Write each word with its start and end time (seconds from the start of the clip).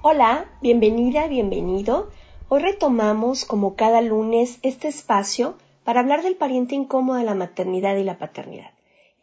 Hola, 0.00 0.48
bienvenida, 0.62 1.26
bienvenido. 1.26 2.08
Hoy 2.48 2.60
retomamos, 2.60 3.44
como 3.44 3.74
cada 3.74 4.00
lunes, 4.00 4.60
este 4.62 4.86
espacio 4.86 5.58
para 5.82 5.98
hablar 5.98 6.22
del 6.22 6.36
pariente 6.36 6.76
incómodo 6.76 7.18
de 7.18 7.24
la 7.24 7.34
maternidad 7.34 7.96
y 7.96 8.04
la 8.04 8.16
paternidad. 8.16 8.70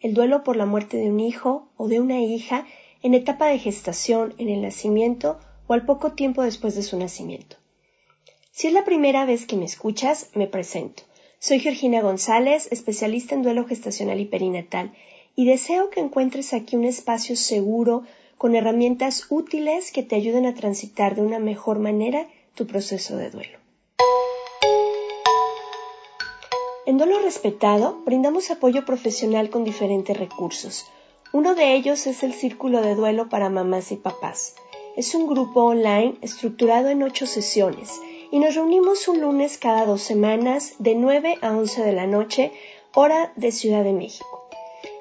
El 0.02 0.14
duelo 0.14 0.44
por 0.44 0.58
la 0.58 0.66
muerte 0.66 0.98
de 0.98 1.09
un 1.09 1.22
hijo 1.22 1.70
o 1.78 1.88
de 1.88 2.02
una 2.02 2.20
hija 2.20 2.66
en 3.04 3.14
etapa 3.14 3.48
de 3.48 3.58
gestación, 3.58 4.34
en 4.38 4.50
el 4.50 4.64
nacimiento 4.64 5.40
o 5.67 5.73
al 5.73 5.86
poco 5.86 6.12
tiempo 6.12 6.44
después 6.44 6.76
de 6.76 6.84
su 6.84 7.00
nacimiento. 7.00 7.56
Si 8.52 8.67
es 8.67 8.73
la 8.73 8.84
primera 8.84 9.23
vez 9.23 9.45
que 9.45 9.56
me 9.56 9.64
escuchas, 9.64 10.30
me 10.34 10.48
presento. 10.48 11.04
Soy 11.39 11.62
Georgina 11.62 12.02
González, 12.02 12.67
especialista 12.70 13.34
en 13.34 13.44
duelo 13.44 13.66
gestacional 13.66 14.20
y 14.20 14.26
perinatal, 14.26 14.92
y 15.38 15.45
deseo 15.45 15.89
que 15.89 16.02
encuentres 16.02 16.54
aquí 16.54 16.76
un 16.76 16.84
espacio 16.84 17.38
seguro 17.38 18.04
con 18.38 18.55
herramientas 18.55 19.28
útiles 19.30 19.91
que 19.91 20.03
te 20.03 20.16
ayuden 20.16 20.45
a 20.45 20.53
transitar 20.53 21.16
de 21.16 21.22
una 21.22 21.39
mejor 21.39 21.80
manera 21.80 22.28
tu 22.53 22.67
proceso 22.67 23.17
de 23.17 23.30
duelo. 23.30 23.59
En 26.86 26.99
Duelo 26.99 27.20
Respetado 27.20 28.02
brindamos 28.05 28.52
apoyo 28.52 28.86
profesional 28.86 29.49
con 29.49 29.64
diferentes 29.64 30.15
recursos. 30.15 30.86
Uno 31.33 31.55
de 31.55 31.73
ellos 31.73 32.05
es 32.05 32.21
el 32.21 32.33
Círculo 32.33 32.82
de 32.82 32.93
Duelo 32.93 33.27
para 33.27 33.49
Mamás 33.49 33.92
y 33.92 33.95
Papás. 33.95 34.55
Es 34.95 35.15
un 35.15 35.27
grupo 35.27 35.64
online 35.64 36.15
estructurado 36.21 36.89
en 36.89 37.04
ocho 37.04 37.26
sesiones 37.26 37.99
y 38.31 38.39
nos 38.39 38.55
reunimos 38.55 39.08
un 39.08 39.21
lunes 39.21 39.58
cada 39.58 39.86
dos 39.86 40.02
semanas 40.02 40.76
de 40.80 40.95
9 40.95 41.39
a 41.42 41.58
11 41.58 41.83
de 41.83 41.92
la 41.93 42.05
noche, 42.05 42.52
hora 42.93 43.33
de 43.36 43.52
Ciudad 43.52 43.83
de 43.83 43.93
México, 43.93 44.45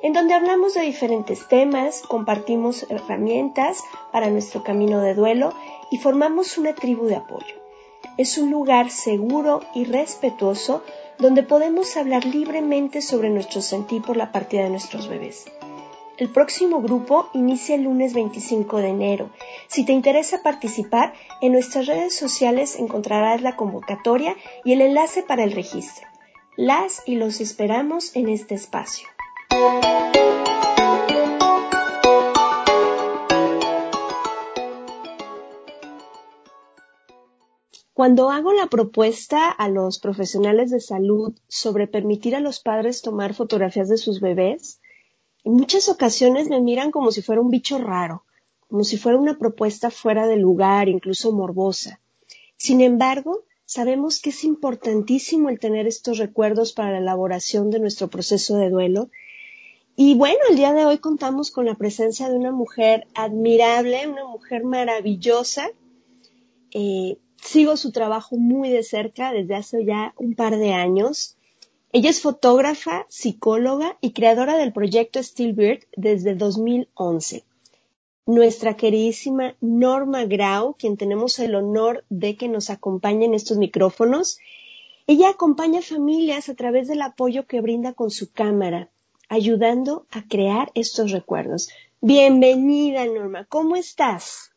en 0.04 0.12
donde 0.12 0.34
hablamos 0.34 0.74
de 0.74 0.82
diferentes 0.82 1.48
temas, 1.48 2.02
compartimos 2.02 2.84
herramientas 2.90 3.82
para 4.12 4.28
nuestro 4.28 4.62
camino 4.62 5.00
de 5.00 5.14
duelo 5.14 5.54
y 5.90 5.96
formamos 5.96 6.58
una 6.58 6.74
tribu 6.74 7.06
de 7.06 7.16
apoyo. 7.16 7.54
Es 8.18 8.36
un 8.36 8.50
lugar 8.50 8.90
seguro 8.90 9.62
y 9.74 9.86
respetuoso 9.86 10.82
donde 11.16 11.42
podemos 11.42 11.96
hablar 11.96 12.26
libremente 12.26 13.00
sobre 13.00 13.30
nuestro 13.30 13.62
sentir 13.62 14.02
por 14.02 14.18
la 14.18 14.30
partida 14.30 14.64
de 14.64 14.68
nuestros 14.68 15.08
bebés. 15.08 15.46
El 16.18 16.28
próximo 16.28 16.82
grupo 16.82 17.30
inicia 17.32 17.74
el 17.74 17.84
lunes 17.84 18.12
25 18.12 18.76
de 18.80 18.88
enero. 18.88 19.30
Si 19.68 19.86
te 19.86 19.94
interesa 19.94 20.42
participar, 20.42 21.14
en 21.40 21.52
nuestras 21.52 21.86
redes 21.86 22.14
sociales 22.14 22.78
encontrarás 22.78 23.40
la 23.40 23.56
convocatoria 23.56 24.36
y 24.66 24.72
el 24.72 24.82
enlace 24.82 25.22
para 25.22 25.44
el 25.44 25.52
registro. 25.52 26.06
Las 26.58 27.02
y 27.06 27.14
los 27.14 27.40
esperamos 27.40 28.14
en 28.14 28.28
este 28.28 28.54
espacio. 28.54 29.08
Cuando 38.04 38.28
hago 38.28 38.52
la 38.52 38.66
propuesta 38.66 39.48
a 39.50 39.68
los 39.68 39.98
profesionales 39.98 40.70
de 40.70 40.80
salud 40.80 41.32
sobre 41.48 41.86
permitir 41.86 42.34
a 42.34 42.40
los 42.40 42.60
padres 42.60 43.00
tomar 43.00 43.34
fotografías 43.34 43.88
de 43.88 43.96
sus 43.96 44.20
bebés, 44.20 44.80
en 45.44 45.54
muchas 45.54 45.88
ocasiones 45.88 46.48
me 46.48 46.60
miran 46.60 46.90
como 46.90 47.12
si 47.12 47.22
fuera 47.22 47.40
un 47.40 47.50
bicho 47.50 47.78
raro, 47.78 48.24
como 48.68 48.82
si 48.84 48.98
fuera 48.98 49.16
una 49.16 49.38
propuesta 49.38 49.90
fuera 49.90 50.26
de 50.26 50.36
lugar, 50.36 50.88
incluso 50.88 51.32
morbosa. 51.32 52.00
Sin 52.56 52.80
embargo, 52.80 53.44
sabemos 53.64 54.20
que 54.20 54.30
es 54.30 54.44
importantísimo 54.44 55.48
el 55.48 55.60
tener 55.60 55.86
estos 55.86 56.18
recuerdos 56.18 56.72
para 56.72 56.90
la 56.90 56.98
elaboración 56.98 57.70
de 57.70 57.78
nuestro 57.78 58.08
proceso 58.08 58.56
de 58.56 58.70
duelo. 58.70 59.08
Y 59.96 60.16
bueno, 60.16 60.38
el 60.50 60.56
día 60.56 60.72
de 60.72 60.84
hoy 60.84 60.98
contamos 60.98 61.52
con 61.52 61.66
la 61.66 61.76
presencia 61.76 62.28
de 62.28 62.36
una 62.36 62.50
mujer 62.50 63.06
admirable, 63.14 64.08
una 64.08 64.26
mujer 64.26 64.64
maravillosa. 64.64 65.68
Eh, 66.72 67.18
sigo 67.40 67.76
su 67.76 67.92
trabajo 67.92 68.36
muy 68.36 68.70
de 68.70 68.82
cerca 68.82 69.32
desde 69.32 69.54
hace 69.54 69.84
ya 69.84 70.12
un 70.18 70.34
par 70.34 70.56
de 70.56 70.72
años. 70.72 71.36
Ella 71.92 72.10
es 72.10 72.20
fotógrafa, 72.20 73.06
psicóloga 73.08 73.96
y 74.00 74.12
creadora 74.12 74.56
del 74.56 74.72
proyecto 74.72 75.22
Stillbird 75.22 75.84
desde 75.96 76.34
2011. 76.34 77.44
Nuestra 78.26 78.76
queridísima 78.76 79.54
Norma 79.60 80.24
Grau, 80.24 80.74
quien 80.74 80.96
tenemos 80.96 81.38
el 81.38 81.54
honor 81.54 82.04
de 82.08 82.36
que 82.36 82.48
nos 82.48 82.68
acompañe 82.68 83.26
en 83.26 83.34
estos 83.34 83.58
micrófonos, 83.58 84.38
ella 85.06 85.28
acompaña 85.28 85.82
familias 85.82 86.48
a 86.48 86.54
través 86.54 86.88
del 86.88 87.02
apoyo 87.02 87.46
que 87.46 87.60
brinda 87.60 87.92
con 87.92 88.10
su 88.10 88.32
cámara, 88.32 88.90
ayudando 89.34 90.06
a 90.12 90.26
crear 90.28 90.70
estos 90.74 91.10
recuerdos. 91.10 91.68
Bienvenida, 92.00 93.04
Norma. 93.06 93.44
¿Cómo 93.46 93.74
estás? 93.74 94.52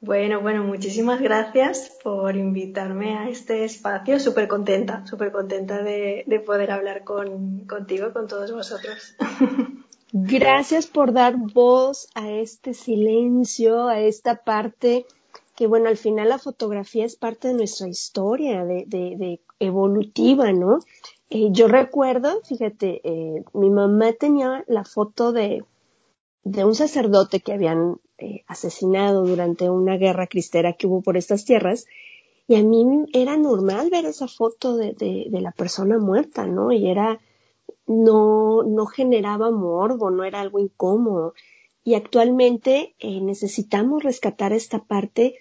Bueno, 0.00 0.40
bueno, 0.40 0.64
muchísimas 0.64 1.20
gracias 1.20 1.96
por 2.02 2.36
invitarme 2.36 3.16
a 3.16 3.28
este 3.28 3.64
espacio. 3.64 4.18
Súper 4.18 4.48
contenta, 4.48 5.06
súper 5.06 5.30
contenta 5.30 5.82
de, 5.82 6.24
de, 6.26 6.40
poder 6.40 6.72
hablar 6.72 7.04
con, 7.04 7.60
contigo, 7.66 8.12
con 8.12 8.26
todos 8.26 8.52
vosotros. 8.52 9.16
Gracias 10.12 10.86
por 10.86 11.12
dar 11.12 11.36
voz 11.36 12.08
a 12.14 12.30
este 12.30 12.72
silencio, 12.72 13.88
a 13.88 14.00
esta 14.00 14.36
parte 14.36 15.04
que, 15.54 15.66
bueno, 15.66 15.88
al 15.88 15.98
final 15.98 16.30
la 16.30 16.38
fotografía 16.38 17.04
es 17.04 17.14
parte 17.14 17.48
de 17.48 17.54
nuestra 17.54 17.88
historia, 17.88 18.64
de, 18.64 18.84
de, 18.86 19.16
de 19.16 19.40
evolutiva, 19.58 20.50
¿no? 20.52 20.80
Eh, 21.30 21.48
yo 21.50 21.68
recuerdo, 21.68 22.40
fíjate, 22.42 23.00
eh, 23.04 23.44
mi 23.52 23.70
mamá 23.70 24.12
tenía 24.12 24.64
la 24.66 24.84
foto 24.84 25.32
de, 25.32 25.64
de 26.42 26.64
un 26.64 26.74
sacerdote 26.74 27.40
que 27.40 27.52
habían 27.52 28.00
eh, 28.16 28.44
asesinado 28.46 29.24
durante 29.26 29.68
una 29.68 29.96
guerra 29.96 30.26
cristera 30.26 30.72
que 30.72 30.86
hubo 30.86 31.02
por 31.02 31.16
estas 31.16 31.44
tierras. 31.44 31.86
Y 32.46 32.56
a 32.56 32.62
mí 32.62 33.04
era 33.12 33.36
normal 33.36 33.90
ver 33.90 34.06
esa 34.06 34.26
foto 34.26 34.76
de, 34.76 34.94
de, 34.94 35.26
de, 35.30 35.40
la 35.42 35.52
persona 35.52 35.98
muerta, 35.98 36.46
¿no? 36.46 36.72
Y 36.72 36.88
era, 36.90 37.20
no, 37.86 38.62
no 38.62 38.86
generaba 38.86 39.50
morbo, 39.50 40.10
no 40.10 40.24
era 40.24 40.40
algo 40.40 40.58
incómodo. 40.58 41.34
Y 41.84 41.94
actualmente 41.94 42.94
eh, 42.98 43.20
necesitamos 43.20 44.02
rescatar 44.02 44.52
esta 44.52 44.84
parte 44.84 45.36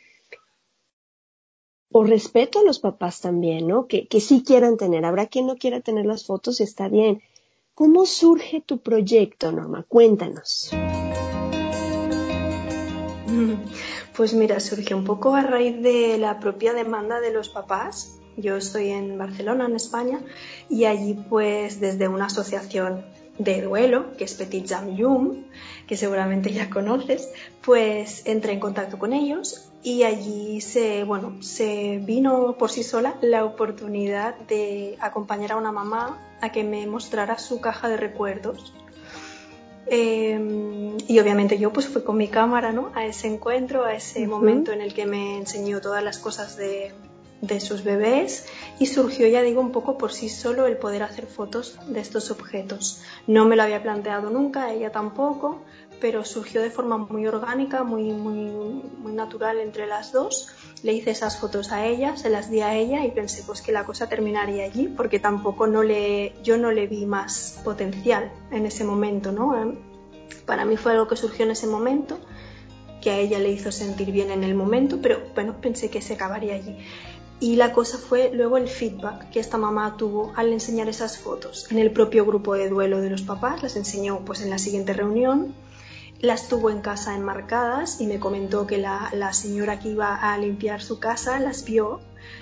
por 1.91 2.09
respeto 2.09 2.59
a 2.59 2.63
los 2.63 2.79
papás 2.79 3.21
también, 3.21 3.67
¿no? 3.67 3.87
Que, 3.87 4.07
que 4.07 4.19
sí 4.19 4.43
quieran 4.45 4.77
tener. 4.77 5.05
Habrá 5.05 5.27
quien 5.27 5.47
no 5.47 5.57
quiera 5.57 5.79
tener 5.81 6.05
las 6.05 6.25
fotos 6.25 6.59
y 6.59 6.63
está 6.63 6.89
bien. 6.89 7.21
¿Cómo 7.73 8.05
surge 8.05 8.61
tu 8.61 8.79
proyecto, 8.79 9.51
Norma? 9.51 9.85
Cuéntanos. 9.87 10.71
Pues 14.17 14.33
mira, 14.33 14.59
surgió 14.59 14.97
un 14.97 15.03
poco 15.03 15.35
a 15.35 15.43
raíz 15.43 15.79
de 15.83 16.17
la 16.17 16.39
propia 16.39 16.73
demanda 16.73 17.19
de 17.19 17.31
los 17.31 17.49
papás. 17.49 18.17
Yo 18.35 18.55
estoy 18.57 18.89
en 18.89 19.15
Barcelona, 19.15 19.65
en 19.65 19.75
España, 19.75 20.21
y 20.71 20.85
allí 20.85 21.13
pues 21.13 21.79
desde 21.79 22.07
una 22.07 22.25
asociación 22.25 23.05
de 23.37 23.61
duelo, 23.61 24.17
que 24.17 24.23
es 24.23 24.33
Petit 24.33 24.67
Jam 24.67 24.95
Yum, 24.95 25.43
que 25.87 25.97
seguramente 25.97 26.51
ya 26.51 26.69
conoces, 26.69 27.29
pues 27.61 28.23
entré 28.25 28.53
en 28.53 28.59
contacto 28.59 28.99
con 28.99 29.13
ellos 29.13 29.69
y 29.81 30.03
allí 30.03 30.59
se, 30.61 31.03
bueno, 31.05 31.41
se 31.41 31.99
vino 32.03 32.57
por 32.59 32.69
sí 32.69 32.83
sola 32.83 33.15
la 33.21 33.45
oportunidad 33.45 34.35
de 34.47 34.97
acompañar 34.99 35.53
a 35.53 35.55
una 35.55 35.71
mamá 35.71 36.19
a 36.41 36.51
que 36.51 36.63
me 36.63 36.85
mostrara 36.87 37.37
su 37.37 37.61
caja 37.61 37.87
de 37.87 37.97
recuerdos. 37.97 38.73
Eh, 39.89 40.97
y 41.07 41.19
obviamente 41.19 41.57
yo 41.57 41.71
pues 41.71 41.87
fui 41.87 42.03
con 42.03 42.17
mi 42.17 42.27
cámara 42.27 42.73
¿no? 42.73 42.91
a 42.93 43.05
ese 43.05 43.27
encuentro, 43.27 43.85
a 43.85 43.93
ese 43.93 44.27
momento 44.27 44.73
en 44.73 44.81
el 44.81 44.93
que 44.93 45.05
me 45.05 45.37
enseñó 45.37 45.79
todas 45.79 46.03
las 46.03 46.17
cosas 46.17 46.57
de, 46.57 46.91
de 47.41 47.59
sus 47.59 47.83
bebés 47.83 48.45
y 48.79 48.87
surgió, 48.87 49.27
ya 49.27 49.41
digo, 49.41 49.61
un 49.61 49.71
poco 49.71 49.97
por 49.97 50.11
sí 50.11 50.29
solo 50.29 50.65
el 50.65 50.77
poder 50.77 51.03
hacer 51.03 51.27
fotos 51.27 51.79
de 51.87 51.99
estos 51.99 52.31
objetos. 52.31 53.01
No 53.27 53.45
me 53.45 53.55
lo 53.55 53.63
había 53.63 53.83
planteado 53.83 54.29
nunca, 54.29 54.73
ella 54.73 54.91
tampoco, 54.91 55.61
pero 56.01 56.23
surgió 56.25 56.61
de 56.61 56.71
forma 56.71 56.97
muy 56.97 57.27
orgánica, 57.27 57.83
muy, 57.83 58.11
muy, 58.11 58.51
muy 58.97 59.13
natural 59.13 59.59
entre 59.59 59.87
las 59.87 60.11
dos. 60.11 60.49
Le 60.83 60.93
hice 60.93 61.11
esas 61.11 61.37
fotos 61.37 61.71
a 61.71 61.85
ella, 61.85 62.17
se 62.17 62.29
las 62.29 62.49
di 62.49 62.61
a 62.61 62.75
ella 62.75 63.05
y 63.05 63.11
pensé 63.11 63.43
pues 63.45 63.61
que 63.61 63.71
la 63.71 63.85
cosa 63.85 64.07
terminaría 64.07 64.65
allí, 64.65 64.87
porque 64.87 65.19
tampoco 65.19 65.67
no 65.67 65.83
le, 65.83 66.33
yo 66.43 66.57
no 66.57 66.71
le 66.71 66.87
vi 66.87 67.05
más 67.05 67.61
potencial 67.63 68.31
en 68.51 68.65
ese 68.65 68.83
momento, 68.83 69.31
¿no? 69.31 69.75
Para 70.45 70.65
mí 70.65 70.77
fue 70.77 70.93
algo 70.93 71.07
que 71.07 71.15
surgió 71.15 71.45
en 71.45 71.51
ese 71.51 71.67
momento, 71.67 72.19
que 73.01 73.11
a 73.11 73.17
ella 73.19 73.39
le 73.39 73.51
hizo 73.51 73.71
sentir 73.71 74.11
bien 74.11 74.31
en 74.31 74.43
el 74.43 74.55
momento, 74.55 74.99
pero 75.01 75.21
bueno, 75.35 75.59
pensé 75.61 75.89
que 75.89 76.01
se 76.01 76.13
acabaría 76.13 76.55
allí. 76.55 76.77
Y 77.39 77.55
la 77.55 77.71
cosa 77.71 77.97
fue 77.99 78.31
luego 78.33 78.57
el 78.57 78.67
feedback 78.67 79.29
que 79.29 79.39
esta 79.39 79.57
mamá 79.57 79.95
tuvo 79.95 80.33
al 80.35 80.51
enseñar 80.51 80.89
esas 80.89 81.19
fotos. 81.19 81.67
En 81.71 81.77
el 81.77 81.91
propio 81.91 82.25
grupo 82.25 82.55
de 82.55 82.67
duelo 82.67 82.99
de 82.99 83.11
los 83.11 83.21
papás, 83.21 83.61
las 83.61 83.75
enseñó 83.75 84.21
pues 84.25 84.41
en 84.41 84.49
la 84.49 84.57
siguiente 84.57 84.93
reunión, 84.93 85.53
las 86.19 86.47
tuvo 86.47 86.71
en 86.71 86.81
casa 86.81 87.15
enmarcadas 87.15 88.01
y 88.01 88.07
me 88.07 88.19
comentó 88.19 88.65
que 88.65 88.79
la, 88.79 89.09
la 89.13 89.33
señora 89.33 89.79
que 89.79 89.89
iba 89.89 90.15
a 90.15 90.35
limpiar 90.39 90.81
su 90.81 90.99
casa 90.99 91.39
las 91.39 91.63
vio, 91.63 91.99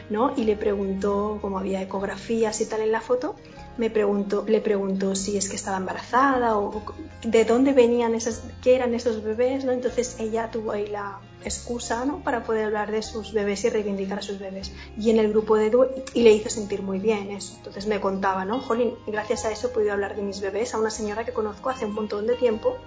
¿no? 0.10 0.34
Y 0.38 0.46
le 0.46 0.56
preguntó, 0.56 1.40
como 1.42 1.60
había 1.60 1.82
ecografías 1.82 2.62
y 2.62 2.66
tal 2.66 2.80
en 2.80 2.94
la 2.94 3.02
foto, 3.02 3.36
me 3.78 3.90
preguntó, 3.90 4.46
le 4.48 4.62
preguntó 4.62 5.16
si 5.16 5.38
es 5.38 5.50
que 5.50 5.56
estaba 5.56 5.78
embarazada 5.78 6.58
o, 6.58 6.84
de 7.24 7.46
dónde 7.46 7.74
venían 7.74 8.16
esas, 8.16 8.44
qué 8.62 8.76
eran 8.76 8.94
esos 8.94 9.24
bebés, 9.24 9.66
¿no? 9.66 9.72
Entonces 9.72 10.16
ella 10.20 10.50
tuvo 10.52 10.72
ahí 10.72 10.88
la 10.88 11.20
excusa, 11.44 12.06
¿no? 12.06 12.20
Para 12.24 12.44
poder 12.44 12.66
hablar 12.66 12.92
de 12.92 13.02
sus 13.02 13.34
bebés 13.34 13.64
y 13.66 13.70
reivindicar 13.70 14.20
a 14.20 14.22
sus 14.22 14.40
bebés. 14.40 14.72
Y 14.98 15.10
en 15.10 15.20
el 15.20 15.30
grupo 15.30 15.56
de 15.58 15.72
y 16.14 16.22
le 16.22 16.32
hizo 16.32 16.50
sentir 16.50 16.82
muy 16.82 17.00
bien 17.00 17.32
eso. 17.32 17.54
Entonces 17.58 17.88
me 17.88 18.00
contaba, 18.00 18.46
¿no? 18.46 18.60
Jolín, 18.60 18.94
gracias 19.08 19.46
a 19.46 19.52
eso 19.52 19.68
he 19.68 19.70
podido 19.72 19.94
hablar 19.94 20.16
de 20.16 20.22
mis 20.22 20.42
bebés 20.42 20.74
a 20.74 20.80
una 20.80 20.90
señora 20.90 21.26
que 21.26 21.34
conozco 21.34 21.70
hace 21.70 21.86
un 21.86 21.94
montón 21.94 22.28
de 22.28 22.36
tiempo 22.36 22.78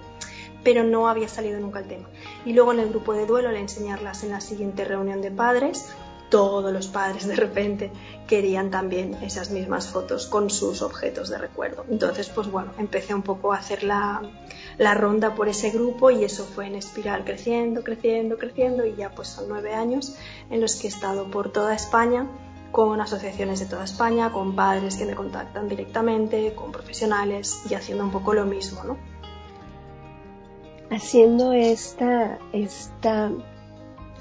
pero 0.63 0.83
no 0.83 1.07
había 1.07 1.27
salido 1.27 1.59
nunca 1.59 1.79
el 1.79 1.87
tema. 1.87 2.09
Y 2.45 2.53
luego 2.53 2.73
en 2.73 2.79
el 2.79 2.89
grupo 2.89 3.13
de 3.13 3.25
duelo, 3.25 3.49
al 3.49 3.55
enseñarlas 3.55 4.23
en 4.23 4.31
la 4.31 4.41
siguiente 4.41 4.83
reunión 4.83 5.21
de 5.21 5.31
padres, 5.31 5.89
todos 6.29 6.71
los 6.71 6.87
padres 6.87 7.27
de 7.27 7.35
repente 7.35 7.91
querían 8.27 8.69
también 8.69 9.15
esas 9.15 9.49
mismas 9.49 9.87
fotos 9.87 10.27
con 10.27 10.49
sus 10.49 10.81
objetos 10.81 11.29
de 11.29 11.37
recuerdo. 11.37 11.85
Entonces, 11.89 12.29
pues 12.29 12.49
bueno, 12.49 12.71
empecé 12.77 13.13
un 13.13 13.23
poco 13.23 13.53
a 13.53 13.57
hacer 13.57 13.83
la, 13.83 14.21
la 14.77 14.93
ronda 14.93 15.35
por 15.35 15.49
ese 15.49 15.71
grupo 15.71 16.11
y 16.11 16.23
eso 16.23 16.45
fue 16.45 16.67
en 16.67 16.75
espiral 16.75 17.25
creciendo, 17.25 17.83
creciendo, 17.83 18.37
creciendo 18.37 18.85
y 18.85 18.95
ya 18.95 19.09
pues 19.11 19.29
son 19.29 19.49
nueve 19.49 19.73
años 19.73 20.15
en 20.49 20.61
los 20.61 20.75
que 20.75 20.87
he 20.87 20.89
estado 20.89 21.29
por 21.31 21.51
toda 21.51 21.73
España 21.75 22.27
con 22.71 23.01
asociaciones 23.01 23.59
de 23.59 23.65
toda 23.65 23.83
España, 23.83 24.31
con 24.31 24.55
padres 24.55 24.95
que 24.95 25.05
me 25.05 25.15
contactan 25.15 25.67
directamente, 25.67 26.53
con 26.53 26.71
profesionales 26.71 27.63
y 27.69 27.73
haciendo 27.73 28.03
un 28.03 28.11
poco 28.11 28.33
lo 28.33 28.45
mismo, 28.45 28.83
¿no? 28.83 28.97
Haciendo 30.91 31.53
esta, 31.53 32.39
esta 32.51 33.31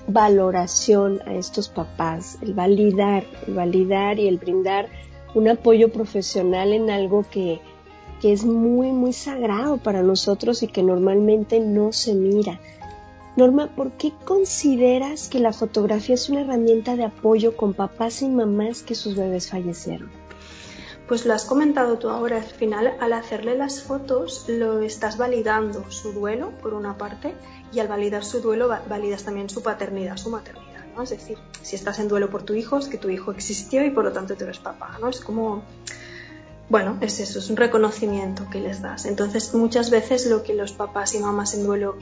valoración 0.09 1.21
a 1.27 1.35
estos 1.35 1.69
papás, 1.69 2.39
el 2.41 2.55
validar, 2.55 3.25
el 3.47 3.55
validar 3.55 4.19
y 4.19 4.27
el 4.27 4.39
brindar 4.39 4.89
un 5.35 5.49
apoyo 5.49 5.93
profesional 5.93 6.73
en 6.73 6.91
algo 6.91 7.27
que, 7.31 7.61
que 8.21 8.33
es 8.33 8.45
muy, 8.45 8.91
muy 8.91 9.13
sagrado 9.13 9.77
para 9.77 10.03
nosotros 10.03 10.63
y 10.63 10.69
que 10.69 10.83
normalmente 10.83 11.61
no 11.61 11.93
se 11.93 12.15
mira. 12.15 12.59
Norma, 13.37 13.69
¿por 13.77 13.93
qué 13.93 14.13
consideras 14.25 15.29
que 15.29 15.39
la 15.39 15.53
fotografía 15.53 16.15
es 16.15 16.29
una 16.29 16.41
herramienta 16.41 16.97
de 16.97 17.05
apoyo 17.05 17.57
con 17.57 17.75
papás 17.75 18.23
y 18.23 18.29
mamás 18.29 18.83
que 18.83 18.95
sus 18.95 19.15
bebés 19.15 19.51
fallecieron? 19.51 20.11
Pues 21.09 21.25
lo 21.25 21.33
has 21.33 21.47
comentado 21.47 21.97
tú 21.97 22.11
ahora, 22.11 22.37
al 22.37 22.45
final, 22.45 22.95
al 23.01 23.15
hacerle 23.15 23.57
las 23.57 23.81
fotos, 23.81 24.45
lo 24.47 24.83
estás 24.83 25.17
validando 25.17 25.91
su 25.91 26.13
duelo, 26.13 26.51
por 26.61 26.75
una 26.75 26.99
parte, 26.99 27.35
y 27.73 27.79
al 27.81 27.89
validar 27.89 28.27
su 28.27 28.43
duelo 28.43 28.69
validas 28.89 29.25
también 29.25 29.49
su 29.49 29.63
paternidad, 29.63 30.19
su 30.19 30.29
maternidad, 30.29 30.85
¿no? 30.95 31.03
Es 31.03 31.11
decir, 31.11 31.39
si 31.63 31.77
estás 31.77 31.99
en 31.99 32.09
duelo 32.09 32.29
por 32.29 32.43
tu 32.43 32.53
hijo, 32.53 32.77
es 32.77 32.89
que 32.89 32.99
tu 32.99 33.09
hijo 33.09 33.33
existió 33.33 33.83
y 33.87 33.91
por 33.91 34.05
lo 34.05 34.13
tanto 34.13 34.37
tú 34.37 34.45
eres 34.45 34.59
papá, 34.59 34.99
¿no? 35.01 35.09
Es 35.09 35.21
como, 35.21 35.63
bueno, 36.69 36.99
es 37.01 37.21
eso, 37.21 37.39
es 37.39 37.49
un 37.49 37.57
reconocimiento 37.57 38.47
que 38.51 38.61
les 38.61 38.83
das. 38.83 39.07
Entonces, 39.07 39.55
muchas 39.55 39.89
veces 39.89 40.27
lo 40.27 40.43
que 40.43 40.53
los 40.53 40.73
papás 40.73 41.15
y 41.15 41.21
mamás 41.21 41.55
en 41.55 41.65
duelo 41.65 41.97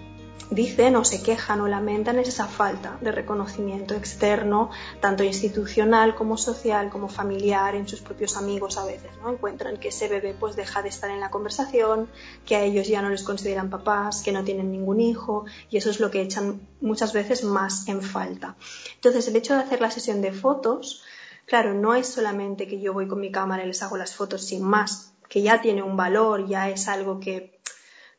dicen 0.50 0.96
o 0.96 1.04
se 1.04 1.22
quejan 1.22 1.60
o 1.60 1.69
lamentan 1.69 2.19
es 2.19 2.28
esa 2.28 2.46
falta 2.46 2.98
de 3.00 3.12
reconocimiento 3.12 3.94
externo, 3.94 4.70
tanto 5.00 5.25
institucional 5.25 6.14
como 6.14 6.37
social, 6.37 6.90
como 6.90 7.08
familiar, 7.08 7.75
en 7.75 7.88
sus 7.88 8.00
propios 8.00 8.37
amigos 8.37 8.78
a 8.78 8.84
veces, 8.84 9.10
¿no? 9.22 9.31
Encuentran 9.31 9.76
que 9.78 9.88
ese 9.88 10.08
bebé 10.08 10.34
pues 10.38 10.56
deja 10.56 10.82
de 10.82 10.88
estar 10.88 11.10
en 11.10 11.20
la 11.20 11.31
conversación, 11.31 12.08
que 12.44 12.56
a 12.56 12.62
ellos 12.62 12.87
ya 12.87 13.02
no 13.02 13.10
les 13.10 13.22
consideran 13.22 13.70
papás, 13.70 14.22
que 14.22 14.32
no 14.32 14.44
tienen 14.44 14.70
ningún 14.70 15.00
hijo, 15.00 15.44
y 15.70 15.76
eso 15.76 15.90
es 15.90 16.00
lo 16.00 16.10
que 16.10 16.22
echan 16.22 16.60
muchas 16.81 17.12
veces 17.12 17.44
más 17.44 17.88
en 17.88 18.02
falta. 18.02 18.56
Entonces, 18.94 19.26
el 19.28 19.37
hecho 19.37 19.54
de 19.54 19.60
hacer 19.60 19.81
la 19.81 19.90
sesión 19.90 20.22
de 20.22 20.32
fotos, 20.32 21.02
claro, 21.46 21.75
no 21.75 21.94
es 21.94 22.06
solamente 22.06 22.66
que 22.66 22.81
yo 22.81 22.93
voy 22.93 23.08
con 23.08 23.20
mi 23.20 23.32
cámara 23.32 23.64
y 23.64 23.66
les 23.66 23.82
hago 23.82 23.96
las 23.96 24.14
fotos 24.14 24.44
sin 24.44 24.62
más, 24.62 25.12
que 25.28 25.43
ya 25.43 25.60
tiene 25.60 25.82
un 25.82 25.96
valor, 25.96 26.46
ya 26.46 26.69
es 26.69 26.87
algo 26.88 27.19
que 27.19 27.56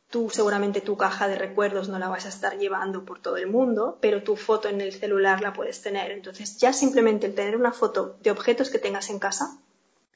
tú 0.10 0.30
seguramente 0.30 0.82
tu 0.82 0.96
caja 0.96 1.28
de 1.28 1.36
recuerdos 1.36 1.90
no 1.90 2.00
la 2.00 2.08
vas 2.08 2.26
a 2.26 2.30
estar 2.30 2.58
llevando 2.58 3.04
por 3.04 3.22
todo 3.22 3.38
el 3.38 3.48
mundo, 3.48 3.98
pero 4.02 4.24
tu 4.24 4.36
foto 4.36 4.70
en 4.70 4.82
el 4.82 4.94
celular 4.94 5.42
la 5.42 5.54
puedes 5.54 5.82
tener. 5.82 6.12
Entonces 6.12 6.58
ya 6.58 6.74
simplemente 6.74 7.28
el 7.28 7.36
tener 7.36 7.58
una 7.58 7.74
foto 7.74 8.18
de 8.22 8.32
objetos 8.32 8.70
que 8.70 8.80
tengas 8.80 9.10
en 9.10 9.20
casa 9.20 9.60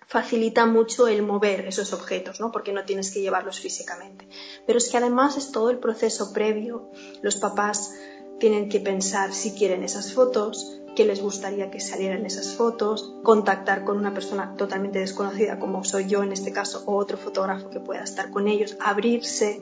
facilita 0.07 0.65
mucho 0.65 1.07
el 1.07 1.23
mover 1.23 1.67
esos 1.67 1.93
objetos, 1.93 2.41
¿no? 2.41 2.51
Porque 2.51 2.73
no 2.73 2.83
tienes 2.83 3.11
que 3.11 3.21
llevarlos 3.21 3.61
físicamente. 3.61 4.27
Pero 4.67 4.77
es 4.77 4.89
que 4.89 4.97
además 4.97 5.37
es 5.37 5.53
todo 5.53 5.69
el 5.69 5.79
proceso 5.79 6.33
previo. 6.33 6.91
Los 7.21 7.37
papás 7.37 7.93
tienen 8.37 8.67
que 8.67 8.81
pensar 8.81 9.33
si 9.33 9.53
quieren 9.53 9.83
esas 9.83 10.11
fotos, 10.11 10.80
que 10.95 11.05
les 11.05 11.21
gustaría 11.21 11.71
que 11.71 11.79
salieran 11.79 12.25
esas 12.25 12.53
fotos, 12.53 13.13
contactar 13.23 13.83
con 13.83 13.97
una 13.97 14.13
persona 14.13 14.55
totalmente 14.57 14.99
desconocida 14.99 15.59
como 15.59 15.83
soy 15.83 16.07
yo 16.07 16.23
en 16.23 16.31
este 16.31 16.51
caso 16.51 16.83
o 16.85 16.95
otro 16.95 17.17
fotógrafo 17.17 17.69
que 17.69 17.79
pueda 17.79 18.03
estar 18.03 18.29
con 18.29 18.47
ellos, 18.47 18.77
abrirse, 18.79 19.61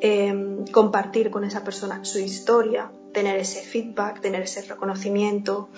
em, 0.00 0.64
compartir 0.66 1.30
con 1.30 1.44
esa 1.44 1.62
persona 1.64 2.04
su 2.04 2.18
historia, 2.18 2.90
tener 3.12 3.36
ese 3.38 3.62
feedback, 3.62 4.20
tener 4.20 4.42
ese 4.42 4.62
reconocimiento. 4.62 5.68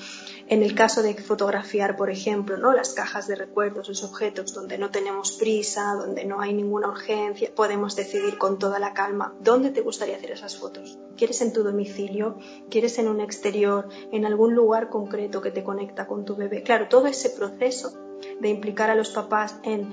En 0.49 0.63
el 0.63 0.75
caso 0.75 1.03
de 1.03 1.15
fotografiar, 1.15 1.97
por 1.97 2.11
ejemplo, 2.11 2.57
¿no? 2.57 2.73
las 2.73 2.91
cajas 2.95 3.27
de 3.27 3.37
recuerdos, 3.37 3.89
los 3.89 4.05
objetos 4.05 4.53
donde 4.53 4.77
no 4.77 4.91
tenemos 4.91 5.33
prisa, 5.33 5.95
donde 5.95 6.25
no 6.25 6.41
hay 6.41 6.53
ninguna 6.53 6.89
urgencia, 6.89 7.51
podemos 7.55 7.97
decidir 7.97 8.39
con 8.39 8.59
toda 8.59 8.79
la 8.79 8.93
calma 8.93 9.35
dónde 9.41 9.71
te 9.71 9.81
gustaría 9.81 10.17
hacer 10.17 10.33
esas 10.33 10.57
fotos. 10.57 10.99
¿Quieres 11.17 11.41
en 11.41 11.53
tu 11.53 11.63
domicilio? 11.63 12.39
¿Quieres 12.69 12.99
en 12.99 13.09
un 13.09 13.21
exterior? 13.21 13.89
¿En 14.11 14.27
algún 14.27 14.55
lugar 14.55 14.89
concreto 14.89 15.41
que 15.41 15.51
te 15.51 15.65
conecta 15.65 16.07
con 16.07 16.25
tu 16.25 16.37
bebé? 16.37 16.63
Claro, 16.63 16.89
todo 16.89 17.07
ese 17.07 17.31
proceso 17.31 17.99
de 18.41 18.49
implicar 18.49 18.91
a 18.91 18.95
los 18.95 19.11
papás 19.11 19.57
en 19.63 19.93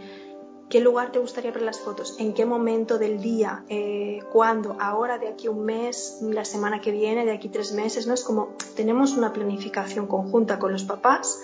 ¿Qué 0.69 0.81
lugar 0.81 1.11
te 1.11 1.17
gustaría 1.17 1.51
ver 1.51 1.63
las 1.63 1.79
fotos? 1.79 2.15
¿En 2.19 2.33
qué 2.35 2.45
momento 2.45 2.99
del 2.99 3.19
día? 3.19 3.63
Eh, 3.69 4.19
¿Cuándo? 4.31 4.77
¿Ahora? 4.79 5.17
¿De 5.17 5.27
aquí 5.27 5.47
un 5.47 5.65
mes? 5.65 6.19
¿La 6.21 6.45
semana 6.45 6.79
que 6.79 6.91
viene? 6.91 7.25
¿De 7.25 7.31
aquí 7.31 7.49
tres 7.49 7.71
meses? 7.71 8.05
¿No? 8.05 8.13
Es 8.13 8.23
como 8.23 8.49
tenemos 8.75 9.13
una 9.13 9.33
planificación 9.33 10.05
conjunta 10.05 10.59
con 10.59 10.71
los 10.71 10.83
papás, 10.83 11.39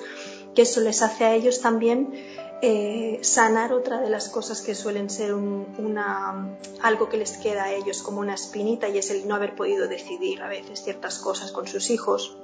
que 0.53 0.61
eso 0.61 0.79
les 0.79 1.01
hace 1.01 1.25
a 1.25 1.33
ellos 1.33 1.59
también 1.59 2.13
eh, 2.61 3.17
sanar 3.23 3.73
otra 3.73 3.99
de 3.99 4.11
las 4.11 4.29
cosas 4.29 4.61
que 4.61 4.75
suelen 4.75 5.09
ser 5.09 5.33
una, 5.33 6.57
algo 6.83 7.09
que 7.09 7.17
les 7.17 7.37
queda 7.37 7.63
a 7.63 7.73
ellos 7.73 8.03
como 8.03 8.19
una 8.19 8.35
espinita 8.35 8.89
y 8.89 8.99
es 8.99 9.09
el 9.09 9.27
no 9.27 9.33
haber 9.33 9.55
podido 9.55 9.87
decidir 9.87 10.43
a 10.43 10.47
veces 10.47 10.83
ciertas 10.83 11.17
cosas 11.17 11.51
con 11.51 11.67
sus 11.67 11.89
hijos 11.89 12.37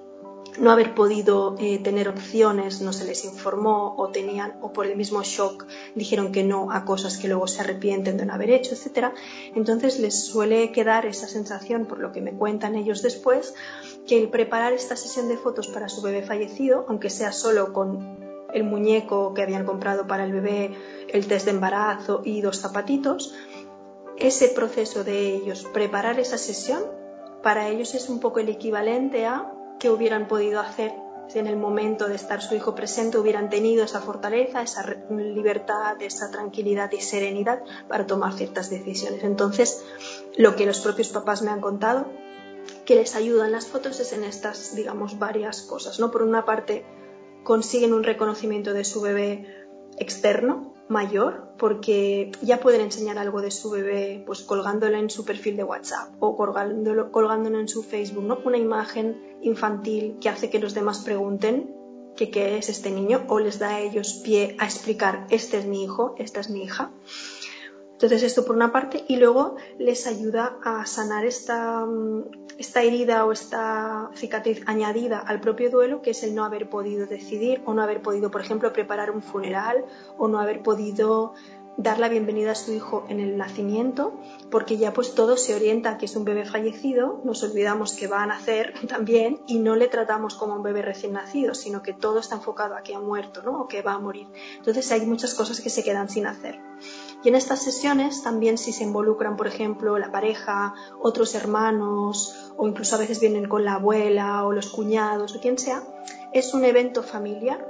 no 0.60 0.72
haber 0.72 0.93
podido 0.93 1.55
eh, 1.60 1.79
tener 1.79 2.10
opciones, 2.10 2.81
no 2.81 2.93
se 2.93 3.05
les 3.05 3.24
informó 3.25 3.96
o 3.98 4.10
tenían 4.10 4.55
o 4.62 4.74
por 4.74 4.86
el 4.86 4.96
mismo 4.96 5.24
shock 5.24 5.65
dijeron 5.96 6.31
que 6.31 6.43
no 6.43 6.72
a 6.72 6.86
cosas 6.86 7.17
que 7.17 7.27
luego 7.27 7.48
se 7.48 7.62
arrepienten 7.62 8.17
de 8.17 8.25
no 8.25 8.34
haber 8.34 8.51
hecho, 8.51 8.74
etcétera. 8.74 9.13
Entonces 9.55 10.00
les 10.00 10.25
suele 10.25 10.72
quedar 10.72 11.05
esa 11.05 11.27
sensación, 11.27 11.86
por 11.86 12.00
lo 12.00 12.12
que 12.12 12.22
me 12.22 12.34
cuentan 12.34 12.75
ellos 12.75 13.01
después, 13.01 13.53
que 14.08 14.22
el 14.22 14.29
preparar 14.29 14.74
esta 14.74 14.96
sesión 14.96 15.27
de 15.27 15.38
fotos 15.38 15.67
para 15.67 15.89
su 15.89 16.01
bebé 16.01 16.22
fallecido, 16.22 16.86
aunque 16.88 17.10
sea 17.10 17.31
solo 17.31 17.74
con 17.74 18.20
el 18.53 18.63
muñeco 18.63 19.34
que 19.34 19.41
habían 19.41 19.65
comprado 19.65 20.08
para 20.08 20.25
el 20.25 20.34
bebé, 20.34 20.75
el 21.08 21.27
test 21.27 21.46
de 21.46 21.51
embarazo 21.51 22.22
y 22.25 22.41
dos 22.41 22.60
zapatitos, 22.60 23.34
ese 24.17 24.50
proceso 24.50 25.03
de 25.03 25.36
ellos 25.36 25.67
preparar 25.74 26.20
esa 26.20 26.38
sesión 26.38 26.84
para 27.41 27.70
ellos 27.70 27.96
es 27.96 28.10
un 28.10 28.20
poco 28.20 28.39
el 28.39 28.50
equivalente 28.50 29.25
a 29.25 29.51
que 29.81 29.89
hubieran 29.89 30.27
podido 30.27 30.59
hacer 30.59 30.93
si 31.27 31.39
en 31.39 31.47
el 31.47 31.57
momento 31.57 32.07
de 32.07 32.15
estar 32.15 32.41
su 32.41 32.53
hijo 32.53 32.75
presente 32.75 33.17
hubieran 33.17 33.50
tenido 33.50 33.83
esa 33.83 34.00
fortaleza, 34.00 34.61
esa 34.61 34.85
libertad, 35.09 36.00
esa 36.01 36.29
tranquilidad 36.29 36.91
y 36.91 37.01
serenidad 37.01 37.63
para 37.88 38.05
tomar 38.05 38.33
ciertas 38.33 38.69
decisiones. 38.69 39.23
Entonces, 39.23 39.83
lo 40.38 40.55
que 40.55 40.67
los 40.67 40.81
propios 40.81 41.09
papás 41.09 41.41
me 41.41 41.50
han 41.50 41.61
contado 41.61 42.05
que 42.85 42.95
les 42.95 43.15
ayudan 43.15 43.51
las 43.51 43.67
fotos 43.67 44.00
es 44.00 44.13
en 44.13 44.23
estas, 44.23 44.75
digamos, 44.75 45.17
varias 45.17 45.63
cosas, 45.63 46.00
¿no? 46.00 46.11
Por 46.11 46.21
una 46.21 46.45
parte, 46.45 46.85
consiguen 47.43 47.93
un 47.93 48.03
reconocimiento 48.03 48.73
de 48.73 48.83
su 48.83 49.01
bebé 49.01 49.65
externo, 49.97 50.75
mayor 50.88 51.53
porque 51.57 52.31
ya 52.41 52.59
pueden 52.59 52.81
enseñar 52.81 53.17
algo 53.17 53.41
de 53.41 53.51
su 53.51 53.69
bebé 53.69 54.23
pues 54.25 54.41
colgándolo 54.41 54.97
en 54.97 55.09
su 55.09 55.23
perfil 55.23 55.55
de 55.55 55.63
WhatsApp 55.63 56.13
o 56.19 56.35
colgándolo, 56.35 57.59
en 57.59 57.67
su 57.67 57.83
Facebook, 57.83 58.23
¿no? 58.23 58.39
Una 58.43 58.57
imagen 58.57 59.38
infantil 59.41 60.17
que 60.19 60.29
hace 60.29 60.50
que 60.50 60.59
los 60.59 60.73
demás 60.73 61.00
pregunten 61.00 61.75
qué 62.15 62.57
es 62.57 62.69
este 62.69 62.91
niño 62.91 63.25
o 63.29 63.39
les 63.39 63.57
da 63.59 63.69
a 63.69 63.79
ellos 63.79 64.21
pie 64.23 64.55
a 64.59 64.65
explicar 64.65 65.25
este 65.29 65.57
es 65.57 65.65
mi 65.65 65.83
hijo, 65.83 66.15
esta 66.17 66.39
es 66.39 66.50
mi 66.50 66.63
hija. 66.63 66.91
Entonces 68.01 68.24
esto 68.24 68.43
por 68.46 68.55
una 68.55 68.72
parte 68.72 69.05
y 69.08 69.17
luego 69.17 69.58
les 69.77 70.08
ayuda 70.08 70.58
a 70.63 70.88
sanar 70.88 71.24
esta, 71.24 71.86
esta 72.58 72.81
herida 72.81 73.27
o 73.27 73.31
esta 73.31 74.10
cicatriz 74.15 74.63
añadida 74.65 75.20
al 75.20 75.39
propio 75.39 75.70
duelo, 75.70 76.01
que 76.01 76.10
es 76.10 76.24
el 76.24 76.34
no 76.34 76.43
haber 76.43 76.67
podido 76.67 77.05
decidir 77.05 77.62
o 77.63 77.75
no 77.75 77.84
haber 77.84 78.01
podido, 78.01 78.31
por 78.31 78.41
ejemplo, 78.41 78.74
preparar 78.74 79.12
un 79.12 79.22
funeral 79.22 79.86
o 80.17 80.27
no 80.27 80.39
haber 80.39 80.63
podido 80.63 81.36
dar 81.77 82.00
la 82.00 82.10
bienvenida 82.10 82.53
a 82.53 82.55
su 82.55 82.74
hijo 82.74 83.05
en 83.08 83.20
el 83.20 83.38
nacimiento, 83.38 84.20
porque 84.50 84.77
ya 84.77 84.93
pues 84.93 85.13
todo 85.13 85.38
se 85.38 85.53
orienta 85.53 85.91
a 85.91 85.98
que 86.00 86.05
es 86.05 86.15
un 86.15 86.25
bebé 86.25 86.46
fallecido, 86.46 87.22
nos 87.24 87.43
olvidamos 87.43 87.93
que 87.93 88.08
va 88.08 88.24
a 88.24 88.25
nacer 88.25 88.74
también 88.88 89.41
y 89.46 89.60
no 89.60 89.75
le 89.75 89.88
tratamos 89.88 90.34
como 90.34 90.55
un 90.55 90.63
bebé 90.63 90.81
recién 90.81 91.13
nacido, 91.13 91.53
sino 91.53 91.84
que 91.84 91.93
todo 91.93 92.17
está 92.17 92.36
enfocado 92.36 92.75
a 92.75 92.81
que 92.81 92.96
ha 92.96 93.00
muerto, 93.00 93.43
¿no? 93.43 93.62
O 93.62 93.67
que 93.67 93.84
va 93.84 93.93
a 93.93 94.00
morir. 94.00 94.27
Entonces 94.58 94.91
hay 94.91 95.05
muchas 95.05 95.36
cosas 95.36 95.62
que 95.62 95.70
se 95.70 95.84
quedan 95.84 96.10
sin 96.10 96.25
hacer. 96.25 96.60
Y 97.23 97.29
en 97.29 97.35
estas 97.35 97.63
sesiones 97.63 98.23
también 98.23 98.57
si 98.57 98.73
se 98.73 98.83
involucran, 98.83 99.37
por 99.37 99.47
ejemplo, 99.47 99.97
la 99.97 100.11
pareja, 100.11 100.73
otros 101.01 101.35
hermanos 101.35 102.53
o 102.57 102.67
incluso 102.67 102.95
a 102.95 102.99
veces 102.99 103.19
vienen 103.19 103.47
con 103.47 103.63
la 103.63 103.75
abuela 103.75 104.45
o 104.45 104.51
los 104.51 104.69
cuñados 104.69 105.35
o 105.35 105.39
quien 105.39 105.57
sea, 105.57 105.83
es 106.33 106.53
un 106.53 106.65
evento 106.65 107.03
familiar 107.03 107.67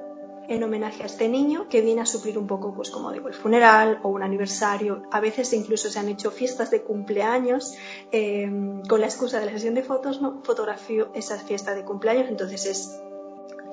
en 0.47 0.63
homenaje 0.63 1.03
a 1.03 1.05
este 1.05 1.29
niño 1.29 1.67
que 1.69 1.81
viene 1.81 2.01
a 2.01 2.05
suplir 2.05 2.37
un 2.37 2.47
poco, 2.47 2.73
pues 2.73 2.89
como 2.89 3.11
digo, 3.11 3.27
el 3.27 3.33
funeral 3.33 3.99
o 4.03 4.09
un 4.09 4.23
aniversario. 4.23 5.03
A 5.11 5.19
veces 5.19 5.53
incluso 5.53 5.89
se 5.89 5.99
han 5.99 6.09
hecho 6.09 6.31
fiestas 6.31 6.71
de 6.71 6.81
cumpleaños 6.81 7.73
em, 8.11 8.81
con 8.83 8.99
la 8.99 9.07
excusa 9.07 9.39
de 9.39 9.45
la 9.45 9.51
sesión 9.51 9.75
de 9.75 9.83
fotos, 9.83 10.21
no 10.21 10.41
fotografío 10.43 11.09
esa 11.13 11.37
fiesta 11.37 11.73
de 11.73 11.83
cumpleaños. 11.83 12.27
Entonces 12.27 12.65
es 12.65 13.01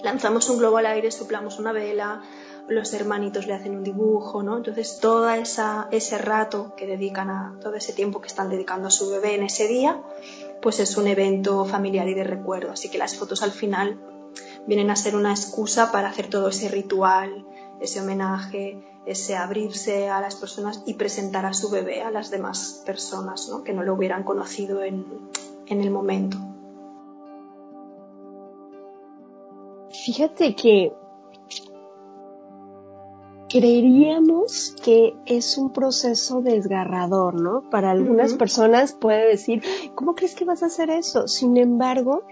lanzamos 0.03 0.49
un 0.49 0.59
globo 0.59 0.77
al 0.77 0.87
aire, 0.87 1.11
soplamos 1.11 1.59
una 1.59 1.73
vela, 1.73 2.23
los 2.69 2.93
hermanitos 2.93 3.47
le 3.47 3.55
hacen 3.55 3.77
un 3.77 3.83
dibujo, 3.83 4.43
¿no? 4.43 4.59
Entonces, 4.59 4.99
todo 5.01 5.29
ese 5.31 6.19
rato 6.19 6.75
que 6.77 6.87
dedican 6.87 7.31
a, 7.31 7.59
todo 7.61 7.75
ese 7.75 7.93
tiempo 7.93 8.21
que 8.21 8.29
están 8.29 8.51
dedicando 8.51 8.89
a 8.89 8.91
su 8.91 9.11
bebé 9.11 9.35
en 9.35 9.45
ese 9.45 9.67
día, 9.67 10.03
pues 10.61 10.81
es 10.81 10.97
un 10.97 11.07
evento 11.07 11.65
familiar 11.65 12.09
y 12.09 12.15
de 12.15 12.25
recuerdo. 12.25 12.73
Así 12.73 12.91
que 12.91 12.99
las 12.99 13.17
fotos 13.17 13.43
al 13.43 13.53
final 13.53 13.99
vienen 14.67 14.91
a 14.91 14.97
ser 14.97 15.17
una 15.17 15.31
excusa 15.31 15.91
para 15.91 16.09
hacer 16.09 16.29
todo 16.29 16.49
ese 16.49 16.69
ritual, 16.69 17.47
ese 17.81 18.01
homenaje, 18.01 18.83
ese 19.07 19.37
abrirse 19.37 20.11
a 20.11 20.21
las 20.21 20.35
personas 20.35 20.83
y 20.85 20.95
presentar 20.95 21.47
a 21.47 21.55
su 21.55 21.71
bebé 21.71 22.03
a 22.03 22.11
las 22.11 22.31
demás 22.31 22.83
personas, 22.85 23.49
¿no? 23.49 23.65
Que 23.65 23.73
no 23.73 23.83
lo 23.83 23.95
hubieran 23.95 24.25
conocido 24.25 24.83
en, 24.83 25.07
en 25.67 25.81
el 25.81 25.91
momento. 25.91 26.37
Fíjate 30.05 30.55
que 30.55 30.93
creeríamos 33.49 34.77
que 34.85 35.17
es 35.27 35.57
un 35.59 35.73
proceso 35.73 36.43
desgarrador, 36.43 37.41
¿no? 37.41 37.69
Para 37.71 37.91
algunas 37.91 38.35
personas 38.35 38.93
puede 38.93 39.29
decir, 39.29 39.63
¿cómo 39.95 40.15
crees 40.15 40.35
que 40.35 40.45
vas 40.45 40.63
a 40.63 40.67
hacer 40.67 40.91
eso? 40.91 41.29
Sin 41.29 41.57
embargo, 41.57 42.23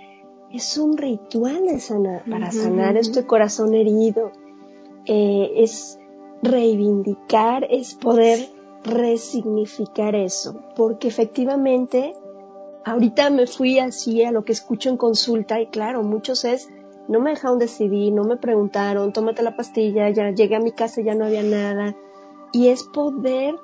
es 0.50 0.76
un 0.78 0.96
ritual 0.96 1.66
de 1.66 1.80
sanar, 1.80 2.24
para 2.30 2.52
sanar 2.52 2.96
este 2.96 3.26
corazón 3.26 3.74
herido. 3.74 4.32
Eh, 5.06 5.52
es 5.56 5.98
reivindicar, 6.42 7.66
es 7.70 7.94
poder 7.94 8.48
resignificar 8.84 10.14
eso, 10.14 10.62
porque 10.76 11.08
efectivamente, 11.08 12.14
ahorita 12.84 13.30
me 13.30 13.46
fui 13.46 13.78
así 13.78 14.22
a 14.22 14.32
lo 14.32 14.44
que 14.44 14.52
escucho 14.52 14.90
en 14.90 14.96
consulta 14.96 15.60
y 15.60 15.66
claro, 15.66 16.02
muchos 16.02 16.44
es, 16.44 16.68
no 17.08 17.20
me 17.20 17.30
dejaron 17.30 17.58
decidir, 17.58 18.12
no 18.12 18.24
me 18.24 18.36
preguntaron, 18.36 19.12
tómate 19.12 19.42
la 19.42 19.56
pastilla, 19.56 20.10
ya 20.10 20.30
llegué 20.30 20.56
a 20.56 20.60
mi 20.60 20.72
casa, 20.72 21.00
ya 21.00 21.14
no 21.14 21.26
había 21.26 21.42
nada. 21.42 21.96
Y 22.52 22.68
es 22.68 22.84
poder 22.84 23.56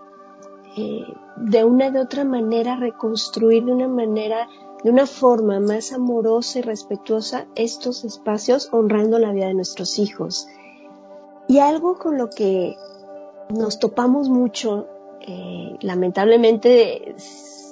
eh, 0.76 1.04
de 1.36 1.64
una 1.64 1.90
de 1.90 2.00
otra 2.00 2.24
manera 2.24 2.76
reconstruir 2.76 3.64
de 3.64 3.72
una 3.72 3.88
manera, 3.88 4.48
de 4.82 4.90
una 4.90 5.06
forma 5.06 5.60
más 5.60 5.92
amorosa 5.92 6.60
y 6.60 6.62
respetuosa 6.62 7.46
estos 7.54 8.04
espacios 8.04 8.68
honrando 8.72 9.18
la 9.18 9.32
vida 9.32 9.46
de 9.46 9.54
nuestros 9.54 9.98
hijos. 9.98 10.46
Y 11.48 11.58
algo 11.58 11.98
con 11.98 12.18
lo 12.18 12.30
que 12.30 12.76
nos 13.50 13.78
topamos 13.78 14.28
mucho, 14.28 14.86
eh, 15.20 15.76
lamentablemente 15.80 17.14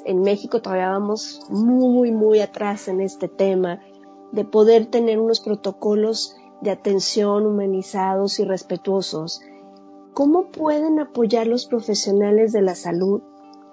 en 0.04 0.22
México 0.22 0.60
todavía 0.60 0.90
vamos 0.90 1.40
muy, 1.48 2.10
muy 2.10 2.40
atrás 2.40 2.88
en 2.88 3.00
este 3.00 3.28
tema, 3.28 3.80
de 4.32 4.44
poder 4.44 4.86
tener 4.86 5.18
unos 5.18 5.40
protocolos 5.40 6.36
de 6.60 6.70
atención 6.70 7.46
humanizados 7.46 8.38
y 8.38 8.44
respetuosos, 8.44 9.40
¿cómo 10.14 10.50
pueden 10.50 11.00
apoyar 11.00 11.46
los 11.46 11.66
profesionales 11.66 12.52
de 12.52 12.62
la 12.62 12.74
salud 12.74 13.22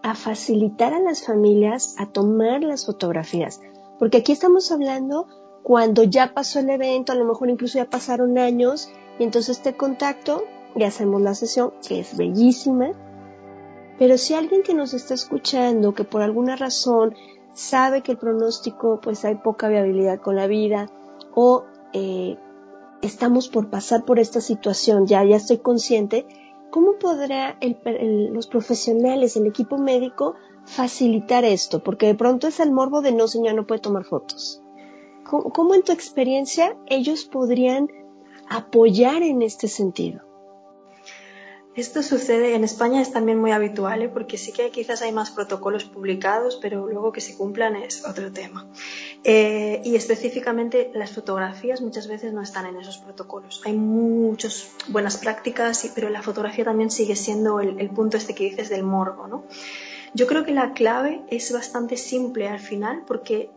a 0.04 0.16
facilitar 0.16 0.94
a 0.94 1.00
las 1.00 1.26
familias 1.26 1.96
a 1.98 2.08
tomar 2.08 2.64
las 2.64 2.86
fotografías? 2.86 3.62
Porque 4.00 4.18
aquí 4.18 4.32
estamos 4.32 4.72
hablando 4.72 5.28
cuando 5.64 6.04
ya 6.04 6.34
pasó 6.34 6.60
el 6.60 6.70
evento, 6.70 7.12
a 7.12 7.16
lo 7.16 7.26
mejor 7.26 7.50
incluso 7.50 7.78
ya 7.78 7.90
pasaron 7.90 8.38
años, 8.38 8.90
y 9.20 9.24
entonces 9.24 9.62
te 9.62 9.76
contacto 9.76 10.44
y 10.76 10.84
hacemos 10.84 11.22
la 11.22 11.34
sesión, 11.34 11.74
que 11.86 12.00
es 12.00 12.16
bellísima. 12.16 12.92
Pero 14.00 14.18
si 14.18 14.34
alguien 14.36 14.64
que 14.64 14.74
nos 14.74 14.94
está 14.94 15.16
escuchando, 15.16 15.94
que 15.94 16.04
por 16.04 16.22
alguna 16.22 16.56
razón 16.56 17.16
sabe 17.58 18.04
que 18.04 18.12
el 18.12 18.18
pronóstico 18.20 19.00
pues 19.02 19.26
hay 19.26 19.36
poca 19.36 19.68
viabilidad 19.68 20.22
con 20.22 20.36
la 20.36 20.46
vida 20.46 20.92
o 21.34 21.66
eh, 21.92 22.38
estamos 23.02 23.50
por 23.50 23.70
pasar 23.70 24.06
por 24.06 24.20
esta 24.20 24.42
situación, 24.42 25.08
ya, 25.08 25.24
ya 25.24 25.38
estoy 25.38 25.58
consciente, 25.58 26.28
¿cómo 26.70 27.00
podrá 27.00 27.58
los 28.32 28.46
profesionales, 28.46 29.36
el 29.36 29.48
equipo 29.48 29.80
médico 29.80 30.36
facilitar 30.66 31.46
esto? 31.46 31.84
Porque 31.84 32.06
de 32.06 32.16
pronto 32.16 32.48
es 32.48 32.60
el 32.60 32.72
morbo 32.72 33.02
de 33.02 33.12
no, 33.12 33.28
señor, 33.28 33.56
no 33.56 33.66
puede 33.66 33.82
tomar 33.82 34.06
fotos. 34.06 34.62
¿Cómo 35.24 35.74
en 35.74 35.82
tu 35.82 35.92
experiencia 35.92 36.78
ellos 36.86 37.26
podrían 37.26 37.90
apoyar 38.50 39.24
en 39.24 39.42
este 39.42 39.68
sentido? 39.68 40.27
Esto 41.78 42.02
sucede 42.02 42.56
en 42.56 42.64
España 42.64 43.04
es 43.04 43.12
también 43.12 43.38
muy 43.38 43.52
habitual, 43.52 44.02
¿eh? 44.02 44.10
porque 44.10 44.40
sí 44.40 44.52
que 44.52 44.72
quizás 44.72 45.04
hay 45.04 45.12
más 45.12 45.30
protocolos 45.30 45.84
publicados, 45.84 46.58
pero 46.60 46.88
luego 46.88 47.12
que 47.12 47.22
se 47.22 47.38
cumplan 47.38 47.76
es 47.76 48.04
otro 48.04 48.32
tema. 48.32 48.66
Eh, 49.24 49.84
y 49.86 49.96
específicamente 49.96 50.90
las 50.96 51.12
fotografías 51.12 51.80
muchas 51.82 52.08
veces 52.08 52.34
no 52.34 52.42
están 52.42 52.66
en 52.66 52.78
esos 52.78 52.98
protocolos. 52.98 53.62
Hay 53.64 53.74
muchas 53.74 54.72
buenas 54.88 55.18
prácticas, 55.18 55.92
pero 55.94 56.10
la 56.10 56.24
fotografía 56.24 56.66
también 56.66 56.90
sigue 56.90 57.16
siendo 57.16 57.60
el, 57.60 57.80
el 57.80 57.92
punto 57.92 58.18
este 58.18 58.34
que 58.34 58.46
dices 58.46 58.70
del 58.70 58.82
morbo. 58.82 59.28
¿no? 59.28 59.44
Yo 60.16 60.26
creo 60.26 60.46
que 60.46 60.54
la 60.54 60.74
clave 60.74 61.22
es 61.30 61.54
bastante 61.54 61.96
simple 61.96 62.48
al 62.48 62.60
final, 62.60 63.04
porque 63.06 63.52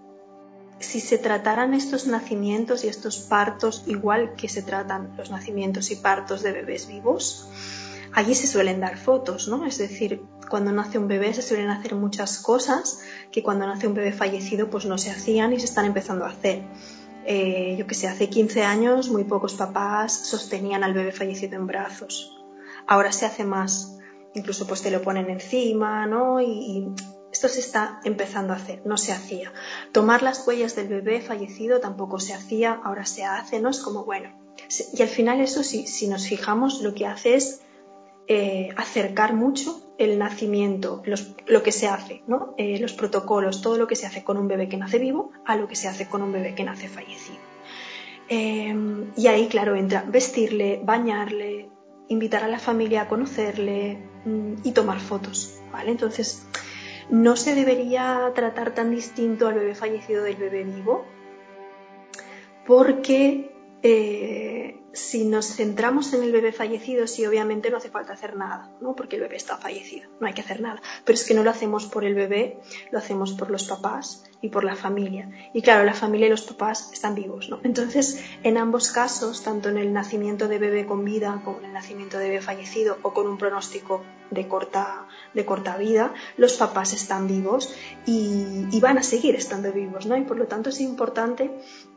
si 0.79 1.01
se 1.01 1.17
trataran 1.17 1.73
estos 1.73 2.07
nacimientos 2.07 2.85
y 2.85 2.89
estos 2.89 3.19
partos 3.19 3.85
igual 3.87 4.35
que 4.35 4.51
se 4.51 4.63
tratan 4.63 5.15
los 5.17 5.31
nacimientos 5.31 5.91
y 5.91 5.97
partos 5.97 6.43
de 6.43 6.53
bebés 6.53 6.87
vivos, 6.87 7.49
allí 8.15 8.35
se 8.35 8.47
suelen 8.47 8.81
dar 8.81 8.99
fotos, 8.99 9.49
¿no? 9.49 9.67
Es 9.67 9.79
decir, 9.79 10.23
cuando 10.49 10.73
nace 10.73 10.99
un 10.99 11.09
bebé 11.09 11.33
se 11.35 11.43
suelen 11.43 11.71
hacer 11.71 11.95
muchas 11.95 12.39
cosas 12.39 13.01
que 13.31 13.43
cuando 13.43 13.67
nace 13.67 13.87
un 13.87 13.95
bebé 13.95 14.13
fallecido 14.13 14.69
pues 14.71 14.85
no 14.85 14.99
se 14.99 15.11
hacían 15.11 15.53
y 15.53 15.59
se 15.59 15.67
están 15.67 15.87
empezando 15.87 16.25
a 16.25 16.31
hacer. 16.31 16.63
eh, 17.27 17.77
yo 17.79 17.87
que 17.87 17.95
sé, 17.95 18.09
hace 18.09 18.29
15 18.29 18.65
años 18.65 19.11
muy 19.11 19.25
pocos 19.25 19.55
papás 19.55 20.13
sostenían 20.13 20.83
al 20.83 20.95
bebé 20.95 21.13
fallecido 21.13 21.57
en 21.57 21.67
brazos. 21.67 22.33
Ahora 22.87 23.13
se 23.13 23.27
hace 23.27 23.45
más. 23.45 23.99
Incluso 24.35 24.67
pues 24.67 24.81
te 24.83 24.91
lo 24.91 25.03
ponen 25.03 25.29
encima, 25.29 26.07
¿no? 26.07 26.41
y 26.41 26.87
esto 27.33 27.49
se 27.49 27.61
está 27.61 28.01
empezando 28.05 28.53
a 28.53 28.57
hacer, 28.57 28.83
no 28.85 28.97
se 28.97 29.13
hacía. 29.13 29.53
Tomar 29.93 30.23
las 30.23 30.47
huellas 30.47 30.75
del 30.75 30.89
bebé 30.89 31.21
fallecido 31.21 31.81
tampoco 31.81 32.19
se 32.19 32.35
hacía, 32.35 32.81
ahora 32.85 33.07
se 33.07 33.25
hace, 33.25 33.61
¿no? 33.61 33.71
Es 33.71 33.81
como, 33.81 34.05
bueno. 34.05 34.31
Y 34.93 35.03
al 35.03 35.09
final 35.09 35.41
eso, 35.41 35.63
si, 35.63 35.87
si 35.87 36.09
nos 36.09 36.27
fijamos, 36.27 36.83
lo 36.83 36.93
que 36.93 37.07
hace 37.07 37.35
es 37.35 37.61
eh, 38.33 38.69
acercar 38.77 39.35
mucho 39.35 39.93
el 39.99 40.17
nacimiento, 40.17 41.03
lo 41.49 41.63
que 41.65 41.73
se 41.73 41.89
hace, 41.89 42.23
¿no? 42.29 42.55
Eh, 42.59 42.79
los 42.79 42.93
protocolos, 42.93 43.61
todo 43.61 43.77
lo 43.77 43.89
que 43.89 43.97
se 43.97 44.07
hace 44.07 44.23
con 44.23 44.37
un 44.37 44.47
bebé 44.47 44.69
que 44.69 44.77
nace 44.77 45.01
vivo 45.01 45.33
a 45.45 45.57
lo 45.57 45.67
que 45.67 45.75
se 45.75 45.89
hace 45.89 46.07
con 46.07 46.23
un 46.23 46.31
bebé 46.31 46.55
que 46.55 46.63
nace 46.63 46.87
fallecido. 46.87 47.41
Eh, 48.29 48.73
y 49.17 49.27
ahí, 49.27 49.49
claro, 49.49 49.75
entra 49.75 50.05
vestirle, 50.07 50.81
bañarle, 50.81 51.71
invitar 52.07 52.45
a 52.45 52.47
la 52.47 52.61
familia 52.61 53.03
a 53.03 53.09
conocerle 53.09 53.99
mm, 54.25 54.59
y 54.63 54.71
tomar 54.71 55.01
fotos, 55.01 55.61
¿vale? 55.73 55.91
Entonces, 55.91 56.47
no 57.11 57.35
se 57.35 57.57
debería 57.57 58.31
tratar 58.33 58.77
tan 58.77 58.93
distinto 58.93 59.49
al 59.49 59.55
bebé 59.57 59.75
fallecido 59.75 60.23
del 60.23 60.37
bebé 60.37 60.63
vivo, 60.63 61.05
porque 62.65 63.51
si 64.93 65.25
nos 65.25 65.47
centramos 65.47 66.13
en 66.13 66.23
el 66.23 66.33
bebé 66.33 66.53
fallecido, 66.53 67.07
sí, 67.07 67.27
obviamente 67.27 67.71
no 67.71 67.77
hace 67.77 67.91
falta 67.91 68.13
hacer 68.13 68.37
nada, 68.37 68.73
¿no? 68.81 68.95
Porque 68.95 69.17
el 69.17 69.23
bebé 69.23 69.37
está 69.37 69.57
fallecido, 69.57 70.11
no 70.21 70.27
hay 70.27 70.35
que 70.35 70.41
hacer 70.41 70.61
nada. 70.61 70.81
Pero 71.05 71.15
es 71.15 71.25
que 71.25 71.35
no 71.35 71.43
lo 71.43 71.51
hacemos 71.51 71.87
por 71.87 72.05
el 72.05 72.15
bebé, 72.15 72.59
lo 72.91 72.99
hacemos 72.99 73.33
por 73.33 73.51
los 73.51 73.65
papás 73.65 74.25
y 74.43 74.49
por 74.49 74.65
la 74.65 74.77
familia. 74.77 75.31
Y 75.53 75.63
claro, 75.63 75.85
la 75.85 75.95
familia 75.95 76.27
y 76.27 76.31
los 76.31 76.43
papás 76.43 76.91
están 76.93 77.15
vivos, 77.15 77.51
¿no? 77.51 77.61
Entonces, 77.63 78.23
en 78.43 78.57
ambos 78.57 78.91
casos, 78.91 79.43
tanto 79.43 79.69
en 79.69 79.77
el 79.77 79.93
nacimiento 79.93 80.49
de 80.49 80.59
bebé 80.59 80.87
con 80.87 81.05
vida 81.05 81.41
como 81.45 81.59
en 81.59 81.67
el 81.67 81.73
nacimiento 81.73 82.19
de 82.19 82.29
bebé 82.29 82.41
fallecido 82.41 82.99
o 83.03 83.13
con 83.13 83.27
un 83.27 83.39
pronóstico 83.39 84.03
de 84.31 84.47
corta, 84.49 85.07
de 85.35 85.45
corta 85.45 85.77
vida, 85.77 86.15
los 86.37 86.55
papás 86.55 86.93
están 86.93 87.27
vivos 87.27 87.75
y, 88.07 88.67
y 88.71 88.81
van 88.81 88.99
a 88.99 89.03
seguir 89.03 89.35
estando 89.35 89.73
vivos, 89.73 90.07
¿no? 90.07 90.17
Y 90.17 90.23
por 90.23 90.39
lo 90.39 90.47
tanto 90.47 90.71
es 90.71 90.81
importante 90.81 91.51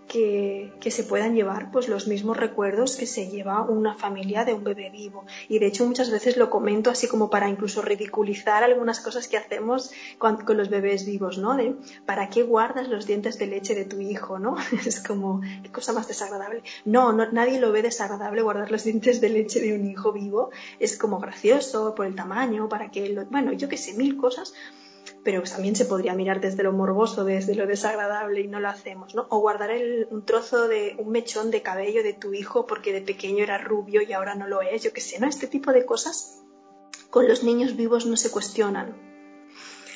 que, 0.07 0.91
se 0.91 1.03
puedan 1.03 1.35
llevar 1.35 1.71
pues 1.71 1.88
los 1.88 2.07
mismos 2.07 2.38
recuerdos 2.38 2.95
que 2.95 3.07
se 3.07 3.29
lleva 3.29 3.62
una 3.62 3.95
familia 3.95 4.45
de 4.45 4.53
un 4.53 4.63
bebé 4.63 4.89
vivo. 4.89 5.25
Y 5.47 5.59
de 5.59 5.67
hecho 5.67 5.85
muchas 5.85 6.12
veces 6.12 6.38
lo 6.38 6.50
comento 6.50 6.89
así 6.89 7.07
como 7.07 7.29
para 7.29 7.50
incluso 7.50 7.81
ridiculizar 7.81 8.63
algunas 8.63 9.00
cosas 9.00 9.27
que 9.27 9.38
hacemos 9.38 9.91
con, 10.17 10.43
los 10.55 10.69
bebés 10.69 11.05
vivos, 11.05 11.38
¿no? 11.38 11.55
De 11.55 11.75
¿para 12.05 12.29
qué 12.33 12.43
guardas 12.43 12.87
los 12.87 13.05
dientes 13.05 13.37
de 13.37 13.45
leche 13.45 13.75
de 13.75 13.85
tu 13.85 13.99
hijo, 14.01 14.39
no? 14.39 14.55
Es 14.85 15.01
como, 15.01 15.41
qué 15.61 15.71
cosa 15.71 15.93
más 15.93 16.07
desagradable. 16.07 16.63
No, 16.85 17.13
no, 17.13 17.31
nadie 17.31 17.59
lo 17.59 17.71
ve 17.71 17.81
desagradable 17.81 18.41
guardar 18.41 18.71
los 18.71 18.83
dientes 18.83 19.21
de 19.21 19.29
leche 19.29 19.61
de 19.61 19.73
un 19.73 19.85
hijo 19.87 20.11
vivo. 20.11 20.49
Es 20.79 20.97
como 20.97 21.19
gracioso 21.19 21.93
por 21.95 22.05
el 22.05 22.15
tamaño, 22.15 22.67
para 22.67 22.89
que, 22.89 23.09
lo, 23.09 23.25
bueno, 23.25 23.53
yo 23.53 23.69
qué 23.69 23.77
sé, 23.77 23.93
mil 23.93 24.17
cosas 24.17 24.53
pero 25.23 25.41
también 25.43 25.75
se 25.75 25.85
podría 25.85 26.13
mirar 26.13 26.41
desde 26.41 26.63
lo 26.63 26.73
morboso, 26.73 27.23
desde 27.23 27.55
lo 27.55 27.65
desagradable 27.65 28.41
y 28.41 28.47
no 28.47 28.59
lo 28.59 28.69
hacemos, 28.69 29.15
¿no? 29.15 29.25
O 29.29 29.39
guardar 29.39 29.71
un 30.09 30.25
trozo 30.25 30.67
de 30.67 30.95
un 30.97 31.11
mechón 31.11 31.49
de 31.49 31.61
cabello 31.61 32.03
de 32.03 32.13
tu 32.13 32.33
hijo 32.33 32.65
porque 32.65 32.91
de 32.91 33.01
pequeño 33.01 33.43
era 33.43 33.57
rubio 33.57 34.01
y 34.01 34.11
ahora 34.11 34.35
no 34.35 34.47
lo 34.47 34.61
es, 34.61 34.83
yo 34.83 34.91
qué 34.91 35.01
sé, 35.01 35.19
¿no? 35.19 35.27
Este 35.27 35.47
tipo 35.47 35.71
de 35.71 35.85
cosas 35.85 36.41
con 37.09 37.27
los 37.27 37.43
niños 37.43 37.75
vivos 37.75 38.05
no 38.05 38.17
se 38.17 38.31
cuestionan. 38.31 39.12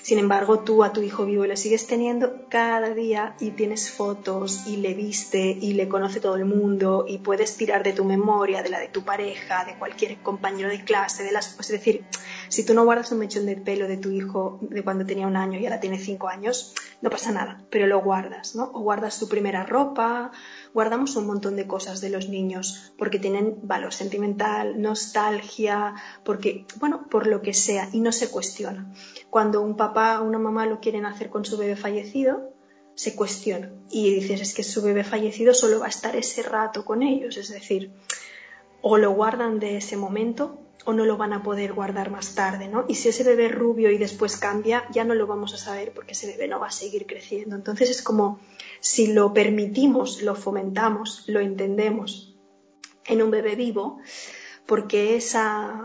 Sin 0.08 0.20
embargo, 0.20 0.60
tú 0.60 0.86
a 0.86 0.94
tu 0.94 1.02
hijo 1.02 1.26
vivo 1.26 1.46
le 1.46 1.58
sigues 1.58 1.86
teniendo 1.86 2.48
cada 2.48 2.94
día 2.94 3.36
y 3.42 3.52
tienes 3.52 3.92
fotos 3.92 4.66
y 4.66 4.78
le 4.78 4.94
viste 4.94 5.58
y 5.60 5.74
le 5.74 5.90
conoce 5.90 6.22
todo 6.22 6.38
el 6.38 6.46
mundo 6.46 7.04
y 7.06 7.18
puedes 7.18 7.58
tirar 7.58 7.84
de 7.84 7.92
tu 7.92 8.06
memoria, 8.06 8.64
de 8.64 8.70
la 8.70 8.80
de 8.80 8.88
tu 8.88 9.04
pareja, 9.04 9.66
de 9.66 9.78
cualquier 9.78 10.16
compañero 10.20 10.70
de 10.70 10.82
clase, 10.86 11.24
de 11.24 11.34
las... 11.34 11.60
Es 11.60 11.68
decir, 11.68 12.06
si 12.48 12.66
tú 12.66 12.74
no 12.74 12.86
guardas 12.86 13.12
un 13.12 13.20
mechón 13.20 13.46
de 13.46 13.58
pelo 13.58 13.90
de 13.90 13.98
tu 13.98 14.10
hijo 14.10 14.60
de 14.62 14.82
cuando 14.82 15.06
tenía 15.06 15.28
un 15.28 15.36
año 15.36 15.60
y 15.60 15.66
ahora 15.66 15.82
tiene 15.82 16.00
cinco 16.00 16.30
años, 16.30 16.74
no 17.02 17.10
pasa 17.10 17.34
nada, 17.34 17.62
pero 17.70 17.86
lo 17.86 18.02
guardas, 18.02 18.56
¿no? 18.56 18.72
O 18.74 18.80
guardas 18.80 19.20
tu 19.20 19.28
primera 19.28 19.66
ropa, 19.66 20.32
guardamos 20.74 21.16
un 21.16 21.28
montón 21.28 21.56
de 21.56 21.68
cosas 21.68 22.02
de 22.02 22.10
los 22.10 22.30
niños 22.30 22.94
porque 22.98 23.20
tienen 23.20 23.60
valor 23.64 23.94
sentimental, 23.94 24.82
nostalgia, 24.82 25.96
porque, 26.24 26.66
bueno, 26.80 27.08
por 27.10 27.27
lo 27.27 27.42
que 27.42 27.53
sea, 27.53 27.90
y 27.92 28.00
no 28.00 28.12
se 28.12 28.30
cuestiona. 28.30 28.92
Cuando 29.30 29.62
un 29.62 29.75
papá 29.75 30.22
o 30.22 30.25
una 30.25 30.40
mamá 30.40 30.66
lo 30.66 30.80
quieren 30.80 31.06
hacer 31.06 31.30
con 31.30 31.46
su 31.46 31.58
bebé 31.58 31.75
fallecido, 31.75 32.53
se 32.96 33.16
cuestiona 33.16 33.72
y 33.92 34.16
dices 34.16 34.42
es 34.42 34.53
que 34.56 34.64
su 34.64 34.82
bebé 34.82 35.03
fallecido 35.03 35.53
solo 35.53 35.80
va 35.80 35.86
a 35.86 35.90
estar 35.90 36.16
ese 36.16 36.42
rato 36.42 36.84
con 36.84 37.03
ellos, 37.03 37.38
es 37.38 37.50
decir, 37.50 37.92
o 38.82 38.98
lo 38.98 39.12
guardan 39.12 39.60
de 39.60 39.77
ese 39.77 39.98
momento 39.98 40.67
o 40.85 40.94
no 40.94 41.05
lo 41.05 41.18
van 41.18 41.33
a 41.33 41.44
poder 41.44 41.74
guardar 41.74 42.11
más 42.11 42.35
tarde, 42.35 42.68
¿no? 42.68 42.85
Y 42.87 42.96
si 42.96 43.09
ese 43.09 43.24
bebé 43.24 43.48
es 43.48 43.55
rubio 43.55 43.92
y 43.92 43.98
después 43.98 44.37
cambia, 44.37 44.85
ya 44.92 45.03
no 45.03 45.16
lo 45.16 45.27
vamos 45.27 45.53
a 45.53 45.57
saber 45.57 45.92
porque 45.94 46.13
ese 46.13 46.27
bebé 46.27 46.48
no 46.48 46.59
va 46.59 46.68
a 46.68 46.72
seguir 46.72 47.05
creciendo. 47.05 47.55
Entonces 47.55 47.90
es 47.90 48.01
como 48.01 48.40
si 48.79 49.07
lo 49.13 49.33
permitimos, 49.33 50.22
lo 50.22 50.35
fomentamos, 50.35 51.24
lo 51.27 51.40
entendemos 51.40 52.35
en 53.05 53.22
un 53.22 53.31
bebé 53.31 53.55
vivo, 53.55 54.00
porque 54.66 55.16
esa 55.16 55.81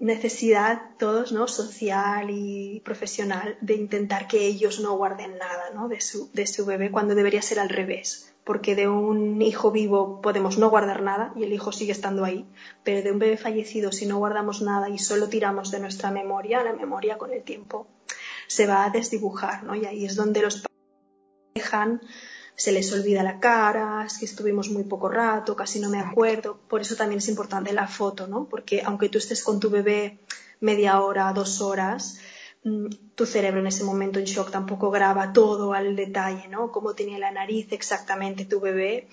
necesidad 0.00 0.82
todos, 0.98 1.32
¿no? 1.32 1.46
social 1.48 2.28
y 2.30 2.80
profesional 2.84 3.56
de 3.60 3.74
intentar 3.74 4.26
que 4.26 4.46
ellos 4.46 4.80
no 4.80 4.96
guarden 4.96 5.38
nada 5.38 5.70
¿no? 5.74 5.88
de, 5.88 6.00
su, 6.00 6.30
de 6.32 6.46
su 6.46 6.64
bebé 6.64 6.90
cuando 6.90 7.14
debería 7.14 7.42
ser 7.42 7.60
al 7.60 7.68
revés 7.68 8.31
porque 8.44 8.74
de 8.74 8.88
un 8.88 9.40
hijo 9.40 9.70
vivo 9.70 10.20
podemos 10.20 10.58
no 10.58 10.70
guardar 10.70 11.02
nada 11.02 11.32
y 11.36 11.44
el 11.44 11.52
hijo 11.52 11.72
sigue 11.72 11.92
estando 11.92 12.24
ahí, 12.24 12.46
pero 12.82 13.02
de 13.02 13.12
un 13.12 13.18
bebé 13.18 13.36
fallecido 13.36 13.92
si 13.92 14.06
no 14.06 14.18
guardamos 14.18 14.62
nada 14.62 14.88
y 14.88 14.98
solo 14.98 15.28
tiramos 15.28 15.70
de 15.70 15.80
nuestra 15.80 16.10
memoria, 16.10 16.64
la 16.64 16.72
memoria 16.72 17.18
con 17.18 17.32
el 17.32 17.42
tiempo 17.42 17.86
se 18.46 18.66
va 18.66 18.84
a 18.84 18.90
desdibujar, 18.90 19.62
¿no? 19.62 19.74
Y 19.74 19.86
ahí 19.86 20.04
es 20.04 20.16
donde 20.16 20.42
los 20.42 20.56
padres 20.56 20.70
dejan, 21.54 22.02
se 22.54 22.72
les 22.72 22.92
olvida 22.92 23.22
la 23.22 23.40
cara, 23.40 24.04
es 24.04 24.18
que 24.18 24.24
estuvimos 24.24 24.68
muy 24.70 24.84
poco 24.84 25.08
rato, 25.08 25.56
casi 25.56 25.80
no 25.80 25.88
me 25.88 26.00
acuerdo, 26.00 26.58
por 26.68 26.80
eso 26.80 26.96
también 26.96 27.18
es 27.18 27.28
importante 27.28 27.72
la 27.72 27.86
foto, 27.86 28.26
¿no? 28.26 28.44
Porque 28.44 28.82
aunque 28.84 29.08
tú 29.08 29.18
estés 29.18 29.42
con 29.42 29.60
tu 29.60 29.70
bebé 29.70 30.18
media 30.60 31.00
hora, 31.00 31.32
dos 31.32 31.60
horas, 31.60 32.18
tu 33.14 33.26
cerebro 33.26 33.60
en 33.60 33.66
ese 33.66 33.84
momento 33.84 34.18
en 34.18 34.24
shock 34.24 34.50
tampoco 34.50 34.90
graba 34.90 35.32
todo 35.32 35.72
al 35.72 35.96
detalle, 35.96 36.48
¿no? 36.48 36.70
Cómo 36.70 36.94
tenía 36.94 37.18
la 37.18 37.32
nariz 37.32 37.72
exactamente 37.72 38.44
tu 38.44 38.60
bebé, 38.60 39.08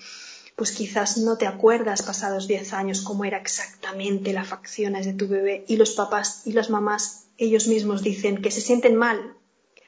pues 0.54 0.72
quizás 0.72 1.18
no 1.18 1.36
te 1.36 1.46
acuerdas 1.46 2.02
pasados 2.02 2.46
10 2.46 2.72
años 2.74 3.00
cómo 3.00 3.24
era 3.24 3.38
exactamente 3.38 4.32
las 4.32 4.46
facciones 4.46 5.06
de 5.06 5.14
tu 5.14 5.26
bebé 5.26 5.64
y 5.66 5.76
los 5.76 5.92
papás 5.92 6.42
y 6.46 6.52
las 6.52 6.70
mamás 6.70 7.26
ellos 7.38 7.66
mismos 7.66 8.02
dicen 8.02 8.42
que 8.42 8.50
se 8.50 8.60
sienten 8.60 8.94
mal 8.94 9.36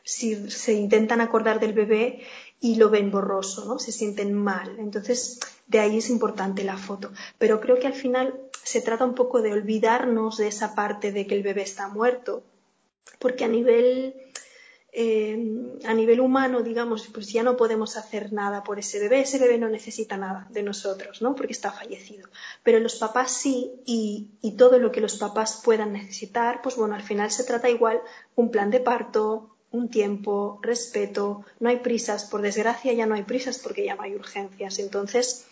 si 0.04 0.50
se 0.50 0.72
intentan 0.72 1.20
acordar 1.20 1.60
del 1.60 1.72
bebé 1.72 2.22
y 2.60 2.76
lo 2.76 2.90
ven 2.90 3.10
borroso, 3.10 3.64
¿no? 3.66 3.78
Se 3.78 3.92
sienten 3.92 4.32
mal. 4.32 4.76
Entonces, 4.78 5.40
de 5.66 5.80
ahí 5.80 5.98
es 5.98 6.10
importante 6.10 6.64
la 6.64 6.76
foto. 6.76 7.12
Pero 7.38 7.60
creo 7.60 7.78
que 7.78 7.86
al 7.86 7.94
final 7.94 8.40
se 8.62 8.80
trata 8.80 9.04
un 9.04 9.14
poco 9.14 9.42
de 9.42 9.52
olvidarnos 9.52 10.38
de 10.38 10.48
esa 10.48 10.74
parte 10.74 11.12
de 11.12 11.26
que 11.26 11.34
el 11.34 11.42
bebé 11.42 11.62
está 11.62 11.88
muerto 11.88 12.42
porque 13.18 13.44
a 13.44 13.48
nivel, 13.48 14.14
eh, 14.92 15.38
a 15.84 15.94
nivel 15.94 16.20
humano, 16.20 16.62
digamos, 16.62 17.08
pues 17.08 17.32
ya 17.32 17.42
no 17.42 17.56
podemos 17.56 17.96
hacer 17.96 18.32
nada 18.32 18.62
por 18.64 18.78
ese 18.78 18.98
bebé, 18.98 19.20
ese 19.20 19.38
bebé 19.38 19.58
no 19.58 19.68
necesita 19.68 20.16
nada 20.16 20.46
de 20.50 20.62
nosotros, 20.62 21.22
¿no? 21.22 21.34
Porque 21.34 21.52
está 21.52 21.72
fallecido. 21.72 22.28
Pero 22.62 22.80
los 22.80 22.96
papás 22.96 23.32
sí, 23.32 23.72
y, 23.86 24.30
y 24.40 24.56
todo 24.56 24.78
lo 24.78 24.92
que 24.92 25.00
los 25.00 25.16
papás 25.16 25.60
puedan 25.64 25.92
necesitar, 25.92 26.60
pues 26.62 26.76
bueno, 26.76 26.94
al 26.94 27.02
final 27.02 27.30
se 27.30 27.44
trata 27.44 27.70
igual 27.70 28.00
un 28.34 28.50
plan 28.50 28.70
de 28.70 28.80
parto, 28.80 29.52
un 29.72 29.88
tiempo, 29.88 30.60
respeto, 30.62 31.44
no 31.58 31.70
hay 31.70 31.78
prisas, 31.78 32.24
por 32.24 32.42
desgracia 32.42 32.92
ya 32.92 33.06
no 33.06 33.14
hay 33.14 33.22
prisas 33.22 33.58
porque 33.58 33.84
ya 33.84 33.96
no 33.96 34.02
hay 34.02 34.14
urgencias. 34.14 34.78
Entonces, 34.78 35.46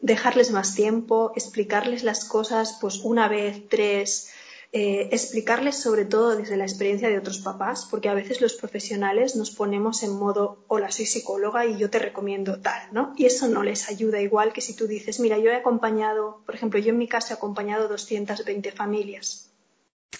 dejarles 0.00 0.50
más 0.50 0.74
tiempo, 0.74 1.32
explicarles 1.36 2.02
las 2.02 2.24
cosas, 2.24 2.76
pues 2.80 2.98
una 2.98 3.28
vez, 3.28 3.68
tres, 3.68 4.30
eh, 4.74 5.10
explicarles 5.12 5.76
sobre 5.76 6.06
todo 6.06 6.34
desde 6.34 6.56
la 6.56 6.64
experiencia 6.64 7.10
de 7.10 7.18
otros 7.18 7.40
papás, 7.40 7.86
porque 7.90 8.08
a 8.08 8.14
veces 8.14 8.40
los 8.40 8.54
profesionales 8.54 9.36
nos 9.36 9.50
ponemos 9.50 10.02
en 10.02 10.18
modo, 10.18 10.64
hola, 10.66 10.90
soy 10.90 11.04
psicóloga 11.04 11.66
y 11.66 11.76
yo 11.76 11.90
te 11.90 11.98
recomiendo 11.98 12.58
tal, 12.58 12.80
¿no? 12.90 13.12
Y 13.18 13.26
eso 13.26 13.48
no 13.48 13.62
les 13.62 13.90
ayuda 13.90 14.22
igual 14.22 14.54
que 14.54 14.62
si 14.62 14.74
tú 14.74 14.86
dices, 14.86 15.20
mira, 15.20 15.36
yo 15.36 15.50
he 15.50 15.56
acompañado, 15.56 16.40
por 16.46 16.54
ejemplo, 16.54 16.80
yo 16.80 16.88
en 16.88 16.96
mi 16.96 17.06
caso 17.06 17.34
he 17.34 17.36
acompañado 17.36 17.86
220 17.86 18.72
familias. 18.72 19.50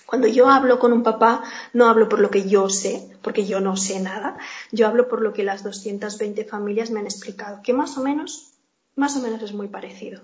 Cuando 0.05 0.29
yo 0.29 0.51
hablo 0.51 0.79
con 0.79 0.93
un 0.93 1.03
papá, 1.03 1.43
no 1.73 1.87
hablo 1.89 2.11
por 2.11 2.21
lo 2.21 2.31
que 2.31 2.47
yo 2.47 2.69
sé, 2.69 3.09
porque 3.23 3.47
yo 3.47 3.61
no 3.61 3.79
sé 3.79 4.01
nada, 4.01 4.37
yo 4.71 4.87
hablo 4.87 5.09
por 5.09 5.23
lo 5.23 5.33
que 5.33 5.45
las 5.45 5.63
220 5.63 6.45
familias 6.45 6.91
me 6.91 7.01
han 7.01 7.07
explicado, 7.07 7.63
que 7.63 7.73
más 7.73 7.97
o 7.97 8.03
menos 8.03 8.53
más 8.95 9.17
o 9.17 9.21
menos 9.21 9.43
es 9.43 9.55
muy 9.55 9.69
parecido. 9.69 10.21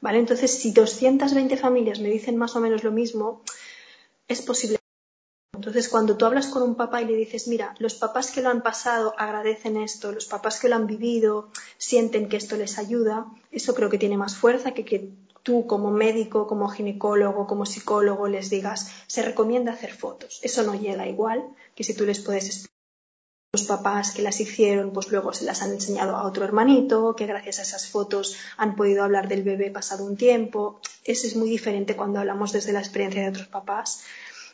¿Vale? 0.00 0.18
Entonces, 0.18 0.56
si 0.56 0.70
220 0.70 1.56
familias 1.56 1.98
me 1.98 2.08
dicen 2.08 2.36
más 2.36 2.54
o 2.54 2.60
menos 2.60 2.84
lo 2.84 2.92
mismo, 2.92 3.42
es 4.28 4.42
posible 4.42 4.78
Entonces, 5.54 5.88
cuando 5.88 6.16
tú 6.16 6.24
hablas 6.24 6.46
con 6.48 6.62
un 6.62 6.74
papá 6.74 7.02
y 7.02 7.06
le 7.06 7.14
dices, 7.14 7.46
mira, 7.46 7.74
los 7.78 7.94
papás 7.94 8.30
que 8.30 8.42
lo 8.42 8.48
han 8.48 8.62
pasado 8.62 9.14
agradecen 9.18 9.76
esto, 9.76 10.10
los 10.12 10.26
papás 10.26 10.58
que 10.58 10.68
lo 10.68 10.76
han 10.76 10.86
vivido 10.86 11.50
sienten 11.78 12.28
que 12.28 12.36
esto 12.36 12.56
les 12.56 12.78
ayuda, 12.78 13.26
eso 13.50 13.74
creo 13.74 13.90
que 13.90 13.98
tiene 13.98 14.16
más 14.16 14.36
fuerza 14.36 14.72
que 14.72 14.84
que 14.84 15.12
tú 15.42 15.66
como 15.66 15.90
médico, 15.90 16.46
como 16.46 16.68
ginecólogo, 16.68 17.46
como 17.46 17.66
psicólogo 17.66 18.28
les 18.28 18.48
digas, 18.48 18.90
se 19.06 19.22
recomienda 19.22 19.72
hacer 19.72 19.92
fotos. 19.92 20.40
Eso 20.42 20.62
no 20.62 20.74
llega 20.74 21.08
igual 21.08 21.44
que 21.74 21.84
si 21.84 21.94
tú 21.94 22.04
les 22.04 22.20
puedes 22.20 22.46
explicar 22.46 22.71
los 23.54 23.64
papás 23.64 24.12
que 24.12 24.22
las 24.22 24.40
hicieron, 24.40 24.94
pues 24.94 25.12
luego 25.12 25.34
se 25.34 25.44
las 25.44 25.60
han 25.60 25.72
enseñado 25.72 26.16
a 26.16 26.24
otro 26.24 26.42
hermanito, 26.42 27.14
que 27.14 27.26
gracias 27.26 27.58
a 27.58 27.62
esas 27.62 27.86
fotos 27.86 28.34
han 28.56 28.76
podido 28.76 29.04
hablar 29.04 29.28
del 29.28 29.42
bebé 29.42 29.70
pasado 29.70 30.06
un 30.06 30.16
tiempo. 30.16 30.80
Eso 31.04 31.26
es 31.26 31.36
muy 31.36 31.50
diferente 31.50 31.94
cuando 31.94 32.18
hablamos 32.18 32.52
desde 32.52 32.72
la 32.72 32.78
experiencia 32.78 33.20
de 33.20 33.28
otros 33.28 33.48
papás. 33.48 34.04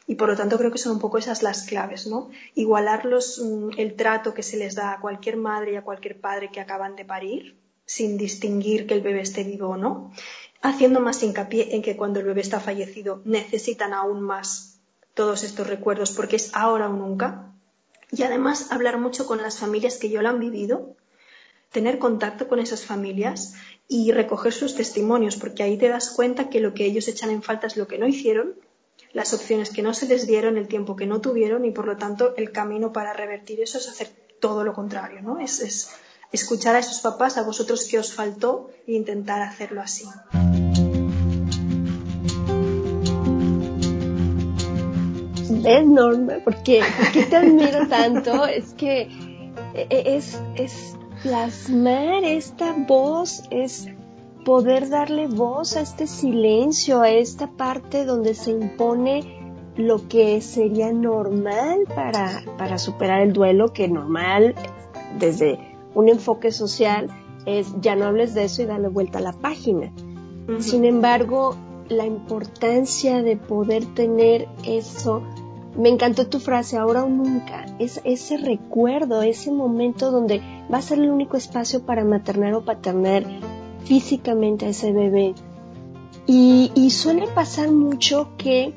Y 0.08 0.16
por 0.16 0.28
lo 0.28 0.36
tanto 0.36 0.58
creo 0.58 0.72
que 0.72 0.78
son 0.78 0.94
un 0.94 0.98
poco 0.98 1.18
esas 1.18 1.44
las 1.44 1.62
claves, 1.62 2.08
¿no? 2.08 2.30
Igualar 2.56 3.06
mm, 3.06 3.78
el 3.78 3.94
trato 3.94 4.34
que 4.34 4.42
se 4.42 4.56
les 4.56 4.74
da 4.74 4.94
a 4.94 5.00
cualquier 5.00 5.36
madre 5.36 5.74
y 5.74 5.76
a 5.76 5.84
cualquier 5.84 6.20
padre 6.20 6.50
que 6.50 6.58
acaban 6.58 6.96
de 6.96 7.04
parir, 7.04 7.56
sin 7.86 8.18
distinguir 8.18 8.88
que 8.88 8.94
el 8.94 9.02
bebé 9.02 9.20
esté 9.20 9.44
vivo 9.44 9.68
o 9.68 9.76
no, 9.76 10.12
haciendo 10.60 10.98
más 10.98 11.22
hincapié 11.22 11.76
en 11.76 11.82
que 11.82 11.96
cuando 11.96 12.18
el 12.18 12.26
bebé 12.26 12.40
está 12.40 12.58
fallecido 12.58 13.22
necesitan 13.24 13.92
aún 13.92 14.22
más 14.22 14.80
todos 15.14 15.44
estos 15.44 15.68
recuerdos 15.68 16.10
porque 16.10 16.34
es 16.34 16.50
ahora 16.52 16.88
o 16.88 16.94
nunca, 16.94 17.47
y 18.10 18.22
además 18.22 18.70
hablar 18.70 18.98
mucho 18.98 19.26
con 19.26 19.42
las 19.42 19.58
familias 19.58 19.96
que 19.96 20.10
yo 20.10 20.22
lo 20.22 20.28
han 20.28 20.40
vivido, 20.40 20.96
tener 21.70 21.98
contacto 21.98 22.48
con 22.48 22.58
esas 22.58 22.84
familias 22.84 23.54
y 23.86 24.12
recoger 24.12 24.52
sus 24.52 24.74
testimonios, 24.74 25.36
porque 25.36 25.62
ahí 25.62 25.76
te 25.76 25.88
das 25.88 26.10
cuenta 26.10 26.48
que 26.48 26.60
lo 26.60 26.74
que 26.74 26.86
ellos 26.86 27.08
echan 27.08 27.30
en 27.30 27.42
falta 27.42 27.66
es 27.66 27.76
lo 27.76 27.86
que 27.86 27.98
no 27.98 28.06
hicieron, 28.06 28.54
las 29.12 29.32
opciones 29.34 29.70
que 29.70 29.82
no 29.82 29.94
se 29.94 30.06
les 30.06 30.26
dieron, 30.26 30.56
el 30.56 30.68
tiempo 30.68 30.96
que 30.96 31.06
no 31.06 31.20
tuvieron 31.20 31.64
y 31.64 31.70
por 31.70 31.86
lo 31.86 31.96
tanto 31.96 32.34
el 32.36 32.52
camino 32.52 32.92
para 32.92 33.12
revertir 33.12 33.60
eso 33.60 33.78
es 33.78 33.88
hacer 33.88 34.08
todo 34.40 34.64
lo 34.64 34.72
contrario, 34.72 35.22
¿no? 35.22 35.38
Es, 35.38 35.60
es 35.60 35.90
escuchar 36.32 36.76
a 36.76 36.78
esos 36.78 37.00
papás, 37.00 37.36
a 37.36 37.42
vosotros 37.42 37.86
que 37.86 37.98
os 37.98 38.12
faltó 38.12 38.70
e 38.86 38.92
intentar 38.92 39.42
hacerlo 39.42 39.80
así. 39.80 40.04
¿Ves, 45.62 45.86
Norma? 45.86 46.34
Porque, 46.44 46.80
qué 47.12 47.24
te 47.24 47.36
admiro 47.36 47.86
tanto, 47.88 48.46
es 48.46 48.74
que 48.74 49.02
e, 49.74 49.86
e, 49.90 50.16
es, 50.16 50.40
es 50.54 50.96
plasmar 51.22 52.24
esta 52.24 52.74
voz, 52.86 53.42
es 53.50 53.88
poder 54.44 54.88
darle 54.88 55.26
voz 55.26 55.76
a 55.76 55.80
este 55.80 56.06
silencio, 56.06 57.00
a 57.00 57.10
esta 57.10 57.48
parte 57.48 58.04
donde 58.04 58.34
se 58.34 58.52
impone 58.52 59.54
lo 59.76 60.08
que 60.08 60.40
sería 60.40 60.92
normal 60.92 61.84
para, 61.94 62.42
para 62.56 62.78
superar 62.78 63.20
el 63.20 63.32
duelo, 63.32 63.72
que 63.72 63.88
normal 63.88 64.54
desde 65.18 65.58
un 65.94 66.08
enfoque 66.08 66.50
social 66.50 67.08
es 67.46 67.72
ya 67.80 67.96
no 67.96 68.06
hables 68.06 68.34
de 68.34 68.44
eso 68.44 68.62
y 68.62 68.66
dale 68.66 68.88
vuelta 68.88 69.18
a 69.18 69.22
la 69.22 69.32
página. 69.32 69.92
Sin 70.60 70.84
embargo, 70.84 71.56
la 71.88 72.06
importancia 72.06 73.22
de 73.22 73.36
poder 73.36 73.84
tener 73.94 74.48
eso 74.64 75.22
me 75.78 75.90
encantó 75.90 76.26
tu 76.26 76.40
frase, 76.40 76.76
ahora 76.76 77.04
o 77.04 77.08
nunca, 77.08 77.64
es 77.78 78.00
ese 78.02 78.36
recuerdo, 78.36 79.22
ese 79.22 79.52
momento 79.52 80.10
donde 80.10 80.42
va 80.72 80.78
a 80.78 80.82
ser 80.82 80.98
el 80.98 81.08
único 81.08 81.36
espacio 81.36 81.86
para 81.86 82.04
maternar 82.04 82.54
o 82.54 82.64
paternar 82.64 83.24
físicamente 83.84 84.66
a 84.66 84.70
ese 84.70 84.92
bebé. 84.92 85.34
Y, 86.26 86.72
y 86.74 86.90
suele 86.90 87.28
pasar 87.28 87.70
mucho 87.70 88.30
que 88.36 88.74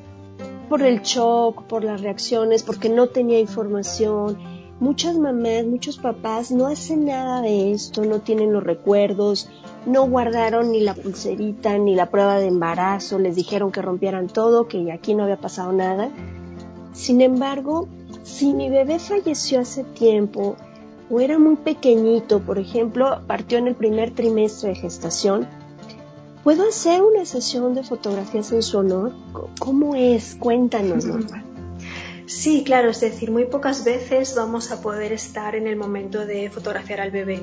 por 0.70 0.84
el 0.84 1.02
shock, 1.02 1.64
por 1.64 1.84
las 1.84 2.02
reacciones, 2.02 2.62
porque 2.62 2.88
no 2.88 3.08
tenía 3.08 3.40
información, 3.40 4.38
muchas 4.80 5.18
mamás, 5.18 5.66
muchos 5.66 5.98
papás 5.98 6.52
no 6.52 6.68
hacen 6.68 7.06
nada 7.06 7.42
de 7.42 7.72
esto, 7.72 8.06
no 8.06 8.20
tienen 8.20 8.54
los 8.54 8.64
recuerdos, 8.64 9.50
no 9.88 10.08
guardaron 10.08 10.72
ni 10.72 10.82
la 10.82 10.94
pulserita 10.94 11.80
ni 11.80 11.96
la 11.96 12.12
prueba 12.12 12.38
de 12.38 12.48
embarazo, 12.48 13.18
les 13.18 13.36
dijeron 13.36 13.72
que 13.72 13.82
rompieran 13.82 14.28
todo, 14.28 14.68
que 14.68 14.92
aquí 14.92 15.16
no 15.16 15.24
había 15.24 15.42
pasado 15.42 15.74
nada. 15.74 16.12
Sin 16.94 17.22
embargo, 17.22 17.88
si 18.24 18.54
mi 18.54 18.70
bebé 18.70 19.00
falleció 19.00 19.62
hace 19.62 19.84
tiempo 19.84 20.56
o 21.10 21.20
era 21.20 21.38
muy 21.38 21.56
pequeñito, 21.56 22.40
por 22.40 22.60
ejemplo, 22.60 23.22
partió 23.28 23.58
en 23.58 23.68
el 23.68 23.76
primer 23.76 24.12
trimestre 24.12 24.70
de 24.70 24.76
gestación, 24.76 25.48
¿puedo 26.44 26.68
hacer 26.68 27.02
una 27.02 27.26
sesión 27.26 27.74
de 27.74 27.84
fotografías 27.84 28.52
en 28.52 28.64
su 28.64 28.78
honor? 28.78 29.14
¿Cómo 29.60 29.96
es? 29.96 30.36
Cuéntanos, 30.40 31.06
Norma. 31.06 31.44
Sí, 32.26 32.64
claro, 32.64 32.92
es 32.92 33.02
decir, 33.02 33.30
muy 33.30 33.46
pocas 33.46 33.84
veces 33.84 34.36
vamos 34.36 34.72
a 34.72 34.82
poder 34.82 35.12
estar 35.12 35.56
en 35.56 35.68
el 35.68 35.76
momento 35.76 36.26
de 36.26 36.50
fotografiar 36.50 37.02
al 37.02 37.12
bebé 37.12 37.42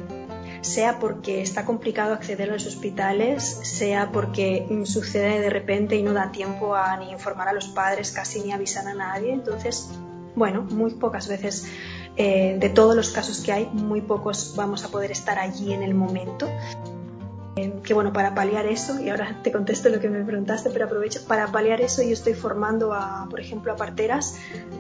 sea 0.61 0.99
porque 0.99 1.43
está 1.43 1.65
complicado 1.65 2.15
acceder 2.15 2.51
a 2.51 2.55
los 2.55 2.67
hospitales, 2.67 3.43
sea 3.63 4.11
porque 4.13 4.67
mm, 4.69 4.85
sucede 4.85 5.41
de 5.41 5.51
repente 5.51 5.97
y 5.97 6.03
no 6.03 6.13
da 6.13 6.33
tiempo 6.33 6.75
a 6.75 6.97
ni 6.97 7.11
informar 7.11 7.49
a 7.49 7.53
los 7.53 7.69
padres, 7.69 8.13
casi 8.13 8.41
ni 8.41 8.53
avisar 8.53 8.87
a 8.87 8.95
nadie. 8.95 9.33
Entonces, 9.33 9.91
bueno, 10.35 10.63
muy 10.63 10.95
pocas 10.95 11.29
veces 11.29 11.67
eh, 12.17 12.57
de 12.59 12.69
todos 12.69 12.97
los 12.97 13.11
casos 13.11 13.41
que 13.41 13.53
hay, 13.53 13.67
muy 13.73 14.01
pocos 14.01 14.55
vamos 14.57 14.85
a 14.85 14.89
poder 14.89 15.11
estar 15.11 15.39
allí 15.39 15.73
en 15.73 15.83
el 15.83 15.95
momento. 15.95 16.49
Que 17.83 17.95
bueno, 17.95 18.13
para 18.13 18.35
paliar 18.35 18.67
eso, 18.67 19.01
y 19.01 19.09
ahora 19.09 19.41
te 19.43 19.53
contesto 19.53 19.89
lo 19.89 20.01
que 20.01 20.09
me 20.09 20.25
preguntaste, 20.25 20.71
pero 20.71 20.85
aprovecho, 20.87 21.21
para 21.27 21.47
paliar 21.49 21.81
eso 21.81 22.03
yo 22.03 22.13
estoy 22.13 22.35
formando 22.35 22.93
a, 22.93 23.27
por 23.31 23.41
ejemplo, 23.41 23.73
a 23.73 23.77
parteras 23.77 24.37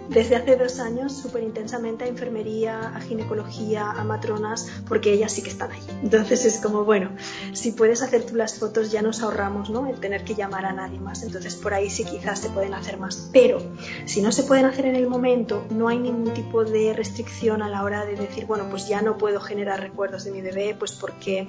desde 0.09 0.37
hace 0.37 0.57
dos 0.57 0.81
años 0.81 1.13
súper 1.13 1.43
intensamente 1.43 2.05
a 2.05 2.09
enfermería, 2.09 2.93
a 2.95 3.01
ginecología, 3.01 3.91
a 3.91 4.05
matronas, 4.05 4.71
porque 4.89 5.13
ellas 5.13 5.33
sí 5.33 5.43
que 5.43 5.51
están 5.51 5.71
allí. 5.71 5.87
Entonces 6.03 6.45
es 6.45 6.59
como, 6.59 6.85
bueno, 6.85 7.11
si 7.53 7.73
puedes 7.73 8.03
hacer 8.03 8.25
tú 8.25 8.35
las 8.35 8.59
fotos 8.59 8.91
ya 8.91 9.03
nos 9.03 9.23
ahorramos, 9.23 9.71
¿no? 9.71 9.87
El 9.87 10.01
tener 10.01 10.25
que 10.25 10.35
llamar 10.35 10.65
a 10.65 10.73
nadie 10.73 10.99
más. 10.99 11.23
Entonces 11.23 11.57
por 11.57 11.75
ahí 11.75 11.91
sí 11.91 12.05
quizás 12.05 12.39
se 12.41 12.49
pueden 12.51 12.75
hacer 12.75 12.99
más. 12.99 13.29
Pero 13.33 13.61
si 14.07 14.23
no 14.23 14.33
se 14.33 14.45
pueden 14.45 14.65
hacer 14.65 14.87
en 14.87 14.97
el 14.97 15.07
momento, 15.07 15.65
no 15.71 15.89
hay 15.89 15.99
ningún 15.99 16.33
tipo 16.33 16.65
de 16.65 16.95
restricción 16.95 17.63
a 17.63 17.69
la 17.69 17.83
hora 17.83 18.05
de 18.07 18.17
decir, 18.17 18.47
bueno, 18.47 18.67
pues 18.71 18.89
ya 18.89 19.03
no 19.03 19.19
puedo 19.19 19.41
generar 19.41 19.81
recuerdos 19.81 20.25
de 20.25 20.31
mi 20.31 20.41
bebé, 20.41 20.75
pues 20.79 20.93
porque 20.93 21.49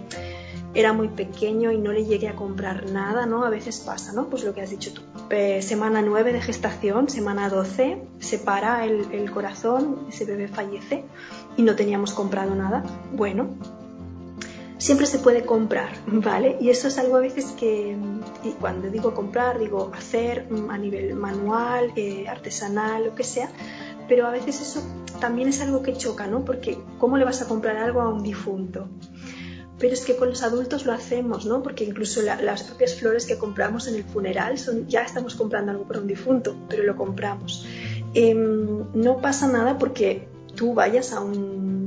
era 0.73 0.93
muy 0.93 1.07
pequeño 1.19 1.69
y 1.73 1.77
no 1.77 1.91
le 1.91 2.05
llegué 2.05 2.29
a 2.29 2.35
comprar 2.37 2.89
nada, 2.91 3.25
¿no? 3.25 3.43
A 3.43 3.49
veces 3.49 3.81
pasa, 3.81 4.13
¿no? 4.13 4.29
Pues 4.29 4.45
lo 4.45 4.53
que 4.53 4.61
has 4.61 4.69
dicho 4.69 4.93
tú. 4.93 5.01
Eh, 5.31 5.61
semana 5.61 6.01
9 6.01 6.31
de 6.31 6.39
gestación, 6.39 7.09
semana 7.09 7.49
12, 7.49 8.01
se 8.19 8.39
para 8.39 8.85
el, 8.85 9.29
corazón, 9.29 10.05
ese 10.07 10.23
bebé 10.23 10.47
fallece 10.47 11.03
y 11.57 11.63
no 11.63 11.75
teníamos 11.75 12.13
comprado 12.13 12.55
nada. 12.55 12.85
Bueno, 13.11 13.49
siempre 14.77 15.07
se 15.07 15.19
puede 15.19 15.43
comprar, 15.45 15.89
¿vale? 16.07 16.55
Y 16.61 16.69
eso 16.69 16.87
es 16.87 16.97
algo 16.97 17.17
a 17.17 17.19
veces 17.19 17.47
que, 17.47 17.97
y 18.45 18.51
cuando 18.51 18.89
digo 18.89 19.13
comprar, 19.13 19.59
digo 19.59 19.91
hacer 19.93 20.47
a 20.69 20.77
nivel 20.77 21.15
manual, 21.15 21.91
eh, 21.97 22.29
artesanal, 22.29 23.03
lo 23.03 23.13
que 23.13 23.25
sea, 23.25 23.49
pero 24.07 24.25
a 24.25 24.31
veces 24.31 24.61
eso 24.61 24.81
también 25.19 25.49
es 25.49 25.59
algo 25.59 25.83
que 25.83 25.97
choca, 25.97 26.27
¿no? 26.27 26.45
Porque 26.45 26.77
¿cómo 26.97 27.17
le 27.17 27.25
vas 27.25 27.41
a 27.41 27.47
comprar 27.49 27.75
algo 27.75 27.99
a 27.99 28.07
un 28.07 28.23
difunto? 28.23 28.87
Pero 29.79 29.93
es 29.93 30.01
que 30.01 30.15
con 30.15 30.29
los 30.29 30.43
adultos 30.43 30.85
lo 30.85 30.91
hacemos, 30.91 31.45
¿no? 31.45 31.63
Porque 31.63 31.85
incluso 31.85 32.21
las 32.21 32.63
propias 32.63 32.95
flores 32.95 33.25
que 33.25 33.37
compramos 33.37 33.87
en 33.87 33.95
el 33.95 34.03
funeral 34.03 34.55
ya 34.87 35.03
estamos 35.03 35.35
comprando 35.35 35.71
algo 35.71 35.85
para 35.85 35.99
un 35.99 36.07
difunto, 36.07 36.55
pero 36.67 36.83
lo 36.83 36.95
compramos. 36.95 37.65
Em, 38.13 38.83
no 38.93 39.17
pasa 39.21 39.47
nada 39.47 39.77
porque 39.77 40.27
tú 40.55 40.73
vayas 40.73 41.15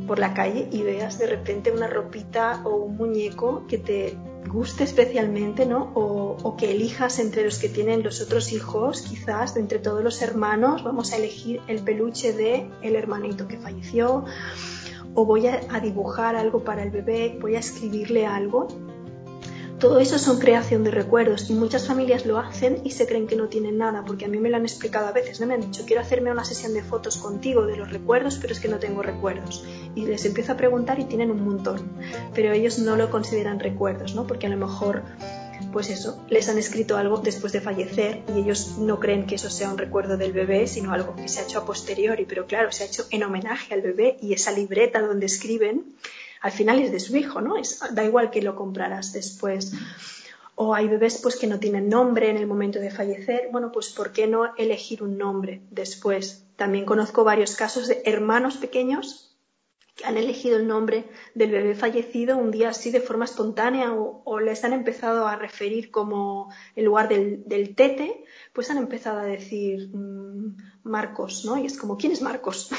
por 0.07 0.19
la 0.19 0.35
calle 0.35 0.69
y 0.73 0.83
veas 0.83 1.19
de 1.19 1.27
repente 1.27 1.71
una 1.71 1.87
ropita 1.87 2.63
o 2.65 2.77
un 2.77 2.97
muñeco 2.97 3.67
que 3.69 3.79
te 3.79 4.17
guste 4.49 4.85
especialmente, 4.85 5.67
¿no? 5.67 5.93
O, 5.95 6.57
que 6.57 6.71
elijas 6.71 7.19
entre 7.19 7.45
los 7.45 7.59
que 7.59 7.69
tienen 7.69 8.03
los 8.03 8.21
otros 8.21 8.53
hijos, 8.53 9.03
quizás, 9.03 9.57
entre 9.57 9.79
todos 9.79 10.03
los 10.05 10.21
hermanos, 10.23 10.85
vamos 10.85 11.13
a 11.13 11.17
elegir 11.17 11.61
el 11.67 11.81
peluche 11.81 12.33
de 12.33 12.69
el 12.83 12.95
hermanito 12.95 13.49
que 13.49 13.57
falleció 13.57 14.25
o 15.15 15.25
voy 15.25 15.47
a, 15.47 15.81
dibujar 15.81 16.37
algo 16.37 16.65
para 16.65 16.83
el 16.83 16.91
bebé, 16.91 17.39
voy 17.41 17.57
a 17.57 17.59
escribirle 17.59 18.27
algo. 18.27 18.69
Todo 19.79 19.99
eso 19.99 20.17
son 20.17 20.39
creación 20.39 20.85
de 20.85 20.93
recuerdos 20.93 21.51
y 21.51 21.55
muchas 21.55 21.89
familias 21.89 22.25
lo 22.25 22.39
hacen 22.39 22.83
y 22.85 22.93
se 22.93 23.05
creen 23.05 23.27
que 23.27 23.35
no 23.35 23.49
tienen 23.49 23.79
nada, 23.79 24.05
porque 24.05 24.27
a 24.27 24.29
mí 24.29 24.39
me 24.39 24.49
lo 24.49 24.57
han 24.57 24.63
explicado 24.63 25.09
a 25.09 25.13
veces, 25.13 25.41
¿no? 25.41 25.49
Me 25.49 25.55
han 25.55 25.61
dicho, 25.61 25.83
quiero 25.85 26.01
hacerme 26.01 26.31
una 26.31 26.45
sesión 26.45 26.73
de 26.73 26.85
fotos 26.85 27.17
contigo 27.17 27.67
de 27.67 27.77
los 27.77 27.91
recuerdos, 27.91 28.39
pero 28.41 28.53
es 28.53 28.61
que 28.61 28.69
no 28.69 28.79
tengo 28.79 29.03
recuerdos. 29.03 29.65
Y 29.97 30.07
les 30.07 30.25
empiezo 30.25 30.53
a 30.53 30.57
preguntar 30.57 31.01
y 31.01 31.05
tienen 31.05 31.33
un 31.33 31.45
montón, 31.45 31.81
pero 32.33 32.53
ellos 32.53 32.79
no 32.79 32.95
lo 32.95 33.11
consideran 33.11 33.59
recuerdos, 33.59 34.15
¿no? 34.15 34.25
Porque 34.25 34.47
a 34.47 34.51
lo 34.51 34.57
mejor 34.57 35.03
pues 35.73 35.91
eso, 35.91 36.25
les 36.29 36.49
han 36.49 36.59
escrito 36.59 36.97
algo 36.97 37.19
después 37.19 37.53
de 37.53 37.61
fallecer 37.61 38.23
y 38.35 38.41
ellos 38.41 38.79
no 38.79 38.99
creen 39.01 39.27
que 39.27 39.37
eso 39.37 39.51
sea 39.51 39.71
un 39.71 39.79
recuerdo 39.79 40.17
del 40.17 40.33
bebé, 40.33 40.67
sino 40.67 40.93
algo 40.93 41.15
que 41.17 41.29
se 41.29 41.41
ha 41.41 41.45
hecho 41.45 41.59
a 41.59 41.65
posteriori, 41.65 42.25
pero 42.25 42.47
claro, 42.47 42.73
se 42.73 42.85
ha 42.85 42.87
hecho 42.87 43.07
en 43.11 43.23
homenaje 43.23 43.75
al 43.75 43.83
bebé 43.83 44.17
y 44.21 44.33
esa 44.33 44.53
libreta 44.53 45.01
donde 45.01 45.27
escriben, 45.27 45.95
al 46.41 46.53
final 46.53 46.81
es 46.81 46.91
de 46.91 47.01
su 47.01 47.17
hijo, 47.17 47.41
¿no? 47.41 47.55
da 47.93 48.05
igual 48.05 48.31
que 48.31 48.43
lo 48.43 48.57
comprarás 48.57 49.13
después. 49.13 49.73
O 50.55 50.75
hay 50.75 50.89
bebés 50.89 51.19
pues 51.23 51.37
que 51.37 51.47
no 51.47 51.59
tienen 51.59 51.89
nombre 51.89 52.29
en 52.29 52.37
el 52.37 52.47
momento 52.47 52.79
de 52.79 52.91
fallecer. 52.91 53.49
Bueno, 53.51 53.73
pues 53.73 53.89
¿por 53.89 54.13
qué 54.13 54.27
no 54.27 54.55
elegir 54.57 55.03
un 55.03 55.17
nombre 55.17 55.63
después? 55.71 56.45
También 56.57 56.85
conozco 56.85 57.25
varios 57.25 57.57
casos 57.57 57.89
de 57.89 58.03
hermanos 58.05 58.59
pequeños 58.59 59.32
que 59.32 59.32
han 60.05 60.17
elegido 60.17 60.57
el 60.57 60.67
nombre 60.67 61.05
del 61.35 61.51
bebé 61.51 61.75
fallecido 61.75 62.37
un 62.37 62.51
día 62.51 62.71
así 62.71 62.91
de 62.91 63.01
forma 63.01 63.25
espontánea 63.25 63.93
o, 63.93 64.41
les 64.41 64.65
han 64.65 64.73
empezado 64.73 65.29
a 65.29 65.37
referir 65.37 65.91
como 65.91 66.53
en 66.75 66.87
lugar 66.87 67.09
del, 67.09 67.45
del 67.47 67.75
tete, 67.77 68.25
pues 68.53 68.71
han 68.71 68.79
empezado 68.79 69.21
a 69.21 69.25
decir 69.25 69.89
mm, 69.93 70.57
Marcos, 70.85 71.45
¿no? 71.45 71.59
Y 71.59 71.67
es 71.67 71.77
como, 71.77 71.97
¿quién 71.97 72.13
es 72.13 72.23
Marcos? 72.23 72.71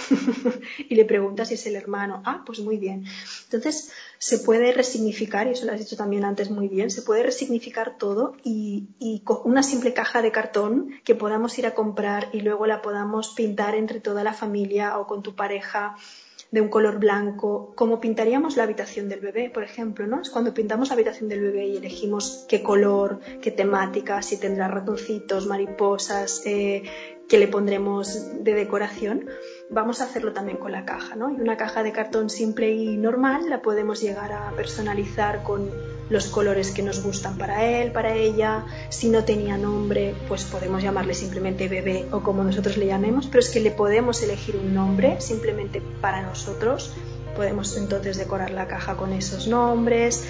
y 0.90 0.96
le 0.96 1.06
preguntas 1.06 1.48
si 1.48 1.54
es 1.54 1.66
el 1.68 1.76
hermano. 1.76 2.22
Ah, 2.26 2.44
pues 2.46 2.60
muy 2.60 2.78
bien. 2.78 3.06
Entonces, 3.46 3.92
se 4.18 4.40
puede 4.40 4.74
resignificar, 4.74 5.48
y 5.48 5.52
eso 5.52 5.66
lo 5.66 5.72
has 5.72 5.80
dicho 5.80 5.96
también 5.96 6.26
antes 6.26 6.50
muy 6.50 6.68
bien, 6.68 6.92
se 6.92 7.04
puede 7.04 7.24
resignificar 7.24 7.98
todo 7.98 8.36
y, 8.44 8.90
y 9.00 9.22
con 9.22 9.38
una 9.46 9.64
simple 9.64 9.94
caja 9.94 10.22
de 10.22 10.32
cartón 10.32 10.96
que 11.06 11.16
podamos 11.16 11.58
ir 11.60 11.68
a 11.68 11.76
comprar 11.76 12.30
y 12.34 12.42
luego 12.42 12.66
la 12.66 12.82
podamos 12.82 13.34
pintar 13.34 13.76
entre 13.76 14.02
toda 14.02 14.24
la 14.24 14.34
familia 14.34 14.98
o 14.98 15.08
con 15.08 15.24
tu 15.24 15.36
pareja 15.36 15.96
de 16.54 16.62
un 16.62 16.70
color 16.70 17.00
blanco, 17.00 17.74
como 17.76 18.00
pintaríamos 18.00 18.58
la 18.58 18.64
habitación 18.64 19.10
del 19.10 19.22
bebé, 19.22 19.50
por 19.50 19.64
ejemplo, 19.64 20.06
¿no? 20.06 20.22
Es 20.22 20.30
cuando 20.30 20.54
pintamos 20.54 20.90
la 20.90 20.94
habitación 20.94 21.28
del 21.28 21.42
bebé 21.42 21.66
y 21.66 21.78
elegimos 21.78 22.46
qué 22.48 22.62
color, 22.62 23.20
qué 23.42 23.50
temática, 23.50 24.22
si 24.22 24.40
tendrá 24.40 24.68
ratoncitos, 24.68 25.48
mariposas, 25.48 26.44
eh, 26.46 26.84
qué 27.28 27.40
le 27.40 27.48
pondremos 27.48 28.44
de 28.44 28.54
decoración, 28.54 29.30
vamos 29.72 30.00
a 30.00 30.04
hacerlo 30.04 30.32
también 30.32 30.60
con 30.60 30.72
la 30.72 30.86
caja, 30.86 31.16
¿no? 31.16 31.32
Y 31.32 31.42
una 31.42 31.58
caja 31.58 31.82
de 31.82 31.92
cartón 31.92 32.30
simple 32.30 32.72
y 32.72 32.98
normal 32.98 33.50
la 33.50 33.64
podemos 33.64 34.00
llegar 34.00 34.32
a 34.32 34.52
personalizar 34.56 35.42
con 35.42 35.72
los 36.14 36.28
colores 36.28 36.70
que 36.70 36.84
nos 36.84 37.02
gustan 37.02 37.40
para 37.40 37.66
él, 37.66 37.92
para 37.92 38.14
ella. 38.14 38.66
Si 38.90 39.10
no 39.10 39.24
tenía 39.26 39.58
nombre, 39.58 40.14
pues 40.28 40.44
podemos 40.44 40.84
llamarle 40.84 41.16
simplemente 41.16 41.68
bebé 41.68 42.06
o 42.12 42.22
como 42.22 42.44
nosotros 42.44 42.78
le 42.78 42.86
llamemos, 42.86 43.26
pero 43.26 43.40
es 43.40 43.50
que 43.50 43.60
le 43.60 43.72
podemos 43.72 44.22
elegir 44.22 44.56
un 44.56 44.76
nombre 44.76 45.20
simplemente 45.20 45.82
para 46.02 46.22
nosotros. 46.22 46.94
Podemos 47.36 47.76
entonces 47.78 48.16
decorar 48.18 48.52
la 48.52 48.68
caja 48.68 48.96
con 48.96 49.12
esos 49.12 49.48
nombres. 49.48 50.24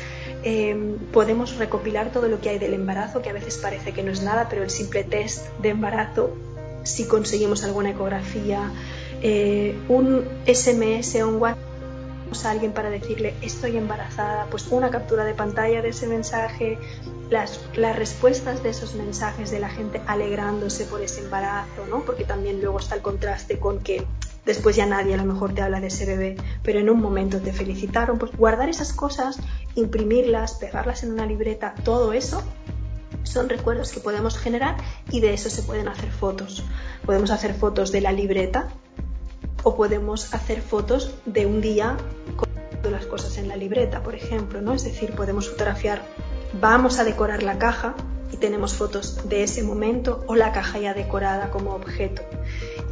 Em, 0.43 0.97
podemos 1.11 1.57
recopilar 1.57 2.13
todo 2.13 2.29
lo 2.29 2.39
que 2.39 2.47
hay 2.47 2.59
del 2.59 2.73
embarazo, 2.73 3.21
que 3.21 3.29
a 3.29 3.33
veces 3.33 3.57
parece 3.57 3.91
que 3.91 4.03
no 4.03 4.11
es 4.11 4.21
nada, 4.21 4.47
pero 4.49 4.63
el 4.63 4.69
simple 4.69 5.03
test 5.03 5.49
de 5.61 5.69
embarazo, 5.69 6.33
si 6.83 7.07
conseguimos 7.07 7.65
alguna 7.65 7.89
ecografía, 7.89 8.71
eh, 9.21 9.77
un 9.89 10.23
SMS 10.45 11.21
o 11.23 11.27
un 11.27 11.41
WhatsApp 11.41 11.72
a 12.33 12.51
alguien 12.51 12.73
para 12.73 12.89
decirle 12.89 13.35
estoy 13.41 13.77
embarazada, 13.77 14.47
pues 14.49 14.67
una 14.69 14.89
captura 14.89 15.23
de 15.23 15.33
pantalla 15.33 15.81
de 15.81 15.89
ese 15.89 16.07
mensaje, 16.07 16.77
las, 17.29 17.59
las 17.75 17.95
respuestas 17.95 18.63
de 18.63 18.69
esos 18.69 18.95
mensajes 18.95 19.51
de 19.51 19.59
la 19.59 19.69
gente 19.69 20.01
alegrándose 20.07 20.85
por 20.85 21.01
ese 21.01 21.21
embarazo, 21.21 21.85
¿no? 21.89 22.01
Porque 22.03 22.23
también 22.25 22.61
luego 22.61 22.79
está 22.79 22.95
el 22.95 23.01
contraste 23.01 23.59
con 23.59 23.79
que 23.79 24.05
después 24.45 24.75
ya 24.75 24.85
nadie 24.85 25.13
a 25.13 25.17
lo 25.17 25.25
mejor 25.25 25.53
te 25.53 25.61
habla 25.61 25.79
de 25.79 25.87
ese 25.87 26.05
bebé, 26.05 26.35
pero 26.63 26.79
en 26.79 26.89
un 26.89 26.99
momento 26.99 27.39
te 27.39 27.53
felicitaron, 27.53 28.17
pues 28.17 28.35
guardar 28.35 28.67
esas 28.69 28.91
cosas, 28.91 29.37
imprimirlas, 29.75 30.55
pegarlas 30.55 31.03
en 31.03 31.13
una 31.13 31.25
libreta, 31.25 31.75
todo 31.83 32.13
eso 32.13 32.43
son 33.23 33.47
recuerdos 33.47 33.91
que 33.91 33.99
podemos 33.99 34.37
generar 34.37 34.77
y 35.09 35.21
de 35.21 35.33
eso 35.33 35.49
se 35.49 35.63
pueden 35.63 35.87
hacer 35.87 36.11
fotos. 36.11 36.63
Podemos 37.05 37.31
hacer 37.31 37.53
fotos 37.53 37.91
de 37.91 38.01
la 38.01 38.11
libreta 38.11 38.67
o 39.63 39.75
podemos 39.75 40.33
hacer 40.33 40.61
fotos 40.61 41.13
de 41.25 41.45
un 41.45 41.61
día 41.61 41.97
con 42.37 42.91
las 42.91 43.05
cosas 43.05 43.37
en 43.37 43.47
la 43.47 43.55
libreta, 43.55 44.03
por 44.03 44.13
ejemplo, 44.13 44.61
¿no? 44.61 44.73
Es 44.73 44.83
decir, 44.83 45.13
podemos 45.13 45.49
fotografiar, 45.49 46.03
vamos 46.59 46.99
a 46.99 47.03
decorar 47.03 47.41
la 47.41 47.57
caja 47.57 47.95
y 48.31 48.37
tenemos 48.37 48.73
fotos 48.73 49.29
de 49.29 49.43
ese 49.43 49.63
momento 49.63 50.23
o 50.27 50.35
la 50.35 50.51
caja 50.51 50.79
ya 50.79 50.93
decorada 50.93 51.49
como 51.49 51.75
objeto. 51.75 52.23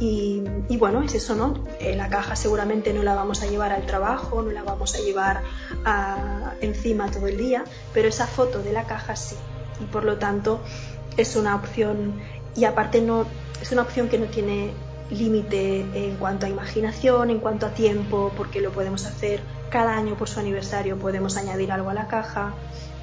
Y, 0.00 0.42
bueno, 0.78 1.02
es 1.02 1.14
eso, 1.14 1.36
¿no? 1.36 1.64
Eh, 1.78 1.94
la 1.94 2.08
caja 2.08 2.34
seguramente 2.34 2.92
no 2.92 3.02
la 3.02 3.14
vamos 3.14 3.42
a 3.42 3.46
llevar 3.46 3.70
al 3.72 3.86
trabajo, 3.86 4.42
no 4.42 4.50
la 4.50 4.64
vamos 4.64 4.94
a 4.96 4.98
llevar 4.98 5.42
encima 6.60 7.10
todo 7.10 7.28
el 7.28 7.36
día, 7.36 7.64
pero 7.92 8.08
esa 8.08 8.26
foto 8.26 8.62
de 8.62 8.72
la 8.72 8.84
caja 8.84 9.14
sí. 9.14 9.36
Y 9.80 9.84
por 9.84 10.04
lo 10.04 10.18
tanto 10.18 10.60
es 11.16 11.36
una 11.36 11.54
opción, 11.54 12.20
y 12.56 12.64
aparte 12.64 13.00
no, 13.00 13.26
es 13.60 13.70
una 13.70 13.82
opción 13.82 14.08
que 14.08 14.18
no 14.18 14.26
tiene 14.26 14.72
límite 15.12 15.86
en 15.94 16.16
cuanto 16.16 16.46
a 16.46 16.48
imaginación, 16.48 17.30
en 17.30 17.38
cuanto 17.38 17.66
a 17.66 17.70
tiempo, 17.70 18.32
porque 18.36 18.60
lo 18.60 18.72
podemos 18.72 19.06
hacer. 19.06 19.40
Cada 19.70 19.96
año 19.96 20.16
por 20.16 20.28
su 20.28 20.40
aniversario, 20.40 20.98
podemos 20.98 21.36
añadir 21.36 21.72
algo 21.72 21.90
a 21.90 21.94
la 21.94 22.08
caja, 22.08 22.54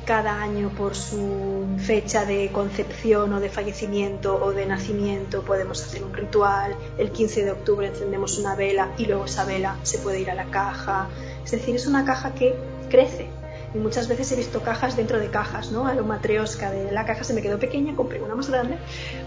cada 0.09 0.41
año 0.41 0.69
por 0.69 0.95
su 0.95 1.67
fecha 1.77 2.25
de 2.25 2.49
concepción 2.51 3.31
o 3.31 3.39
de 3.39 3.49
fallecimiento 3.49 4.43
o 4.43 4.53
de 4.53 4.65
nacimiento 4.65 5.43
podemos 5.43 5.83
hacer 5.83 6.03
un 6.03 6.15
ritual, 6.15 6.75
el 6.97 7.11
15 7.11 7.45
de 7.45 7.51
octubre 7.51 7.85
encendemos 7.85 8.39
una 8.39 8.55
vela 8.55 8.89
y 8.97 9.05
luego 9.05 9.25
esa 9.25 9.45
vela 9.45 9.77
se 9.83 9.99
puede 9.99 10.19
ir 10.19 10.31
a 10.31 10.33
la 10.33 10.45
caja, 10.45 11.09
es 11.45 11.51
decir, 11.51 11.75
es 11.75 11.85
una 11.85 12.05
caja 12.05 12.33
que 12.33 12.55
crece, 12.89 13.29
y 13.73 13.77
muchas 13.77 14.07
veces 14.07 14.31
he 14.31 14.35
visto 14.35 14.61
cajas 14.61 14.95
dentro 14.95 15.19
de 15.19 15.29
cajas, 15.29 15.71
¿no? 15.71 15.87
A 15.87 15.93
lo 15.93 16.03
matriosca, 16.03 16.71
de 16.71 16.91
la 16.91 17.05
caja 17.05 17.23
se 17.23 17.33
me 17.33 17.41
quedó 17.41 17.59
pequeña, 17.59 17.95
compré 17.95 18.21
una 18.21 18.35
más 18.35 18.49
grande, 18.49 18.77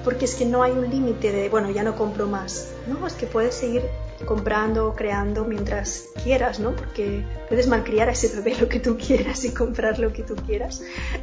porque 0.04 0.24
es 0.24 0.34
que 0.34 0.44
no 0.44 0.62
hay 0.62 0.72
un 0.72 0.90
límite 0.90 1.32
de, 1.32 1.48
bueno, 1.48 1.70
ya 1.70 1.82
no 1.82 1.96
compro 1.96 2.26
más, 2.26 2.72
¿no? 2.86 3.06
Es 3.06 3.14
que 3.14 3.26
puedes 3.26 3.54
seguir 3.54 3.82
comprando, 4.24 4.94
creando 4.94 5.44
mientras 5.44 6.08
quieras, 6.22 6.60
¿no? 6.60 6.74
Porque 6.74 7.24
puedes 7.48 7.66
malcriar 7.66 8.08
a 8.08 8.12
ese 8.12 8.28
bebé 8.28 8.56
lo 8.60 8.68
que 8.68 8.80
tú 8.80 8.96
quieras 8.96 9.44
y 9.44 9.52
comprar 9.52 9.98
lo 9.98 10.12
que 10.12 10.22
tú 10.22 10.34
quieras. 10.36 10.82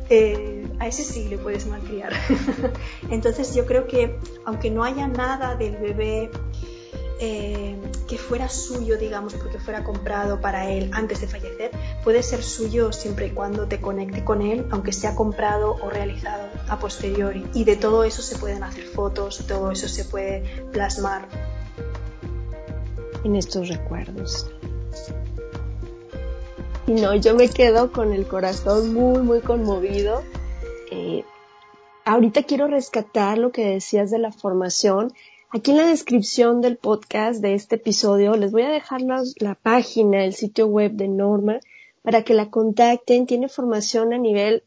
Eh, 0.09 0.67
a 0.79 0.87
ese 0.87 1.03
sí 1.03 1.27
le 1.27 1.37
puedes 1.37 1.65
malcriar. 1.65 2.13
Entonces 3.09 3.53
yo 3.55 3.65
creo 3.65 3.87
que 3.87 4.17
aunque 4.45 4.69
no 4.69 4.83
haya 4.83 5.07
nada 5.07 5.55
del 5.55 5.77
bebé 5.77 6.29
eh, 7.21 7.75
que 8.07 8.17
fuera 8.17 8.47
suyo, 8.47 8.97
digamos, 8.97 9.33
porque 9.33 9.59
fuera 9.59 9.83
comprado 9.83 10.39
para 10.39 10.69
él 10.69 10.89
antes 10.93 11.19
de 11.19 11.27
fallecer, 11.27 11.71
puede 12.03 12.23
ser 12.23 12.41
suyo 12.41 12.93
siempre 12.93 13.27
y 13.27 13.31
cuando 13.31 13.67
te 13.67 13.81
conecte 13.81 14.23
con 14.23 14.41
él, 14.41 14.65
aunque 14.71 14.93
sea 14.93 15.15
comprado 15.15 15.75
o 15.81 15.89
realizado 15.89 16.47
a 16.69 16.79
posteriori. 16.79 17.45
Y 17.53 17.65
de 17.65 17.75
todo 17.75 18.05
eso 18.05 18.21
se 18.21 18.37
pueden 18.37 18.63
hacer 18.63 18.85
fotos, 18.85 19.45
todo 19.47 19.71
eso 19.71 19.89
se 19.89 20.05
puede 20.05 20.43
plasmar. 20.71 21.27
En 23.25 23.35
estos 23.35 23.67
recuerdos. 23.67 24.47
Y 26.87 26.93
no, 26.93 27.13
yo 27.15 27.35
me 27.35 27.49
quedo 27.49 27.91
con 27.91 28.13
el 28.13 28.27
corazón 28.27 28.93
muy, 28.93 29.21
muy 29.21 29.41
conmovido. 29.41 30.23
Eh, 30.89 31.25
ahorita 32.05 32.43
quiero 32.43 32.67
rescatar 32.67 33.37
lo 33.37 33.51
que 33.51 33.65
decías 33.65 34.09
de 34.09 34.19
la 34.19 34.31
formación 34.31 35.13
Aquí 35.51 35.71
en 35.71 35.77
la 35.77 35.87
descripción 35.87 36.61
del 36.61 36.77
podcast 36.77 37.41
de 37.41 37.55
este 37.55 37.77
episodio 37.77 38.35
les 38.35 38.51
voy 38.51 38.61
a 38.61 38.69
dejar 38.69 39.01
la, 39.01 39.55
página, 39.55 40.23
el 40.23 40.35
sitio 40.35 40.67
web 40.67 40.91
de 40.91 41.07
Norma 41.07 41.59
para 42.03 42.23
que 42.23 42.35
la 42.35 42.51
contacten. 42.51 43.25
Tiene 43.25 43.49
formación 43.49 44.13
a 44.13 44.19
nivel 44.19 44.63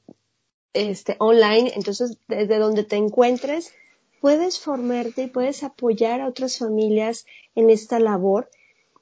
este, 0.73 1.14
online, 1.21 1.73
entonces 1.77 2.18
desde 2.27 2.59
donde 2.59 2.83
te 2.83 2.97
encuentres 2.97 3.73
puedes 4.21 4.59
formarte 4.59 5.25
y 5.25 5.27
puedes 5.29 5.62
apoyar 5.62 6.21
a 6.21 6.29
otras 6.29 6.59
familias 6.59 7.27
en 7.55 7.71
esta 7.71 8.01
labor. 8.01 8.51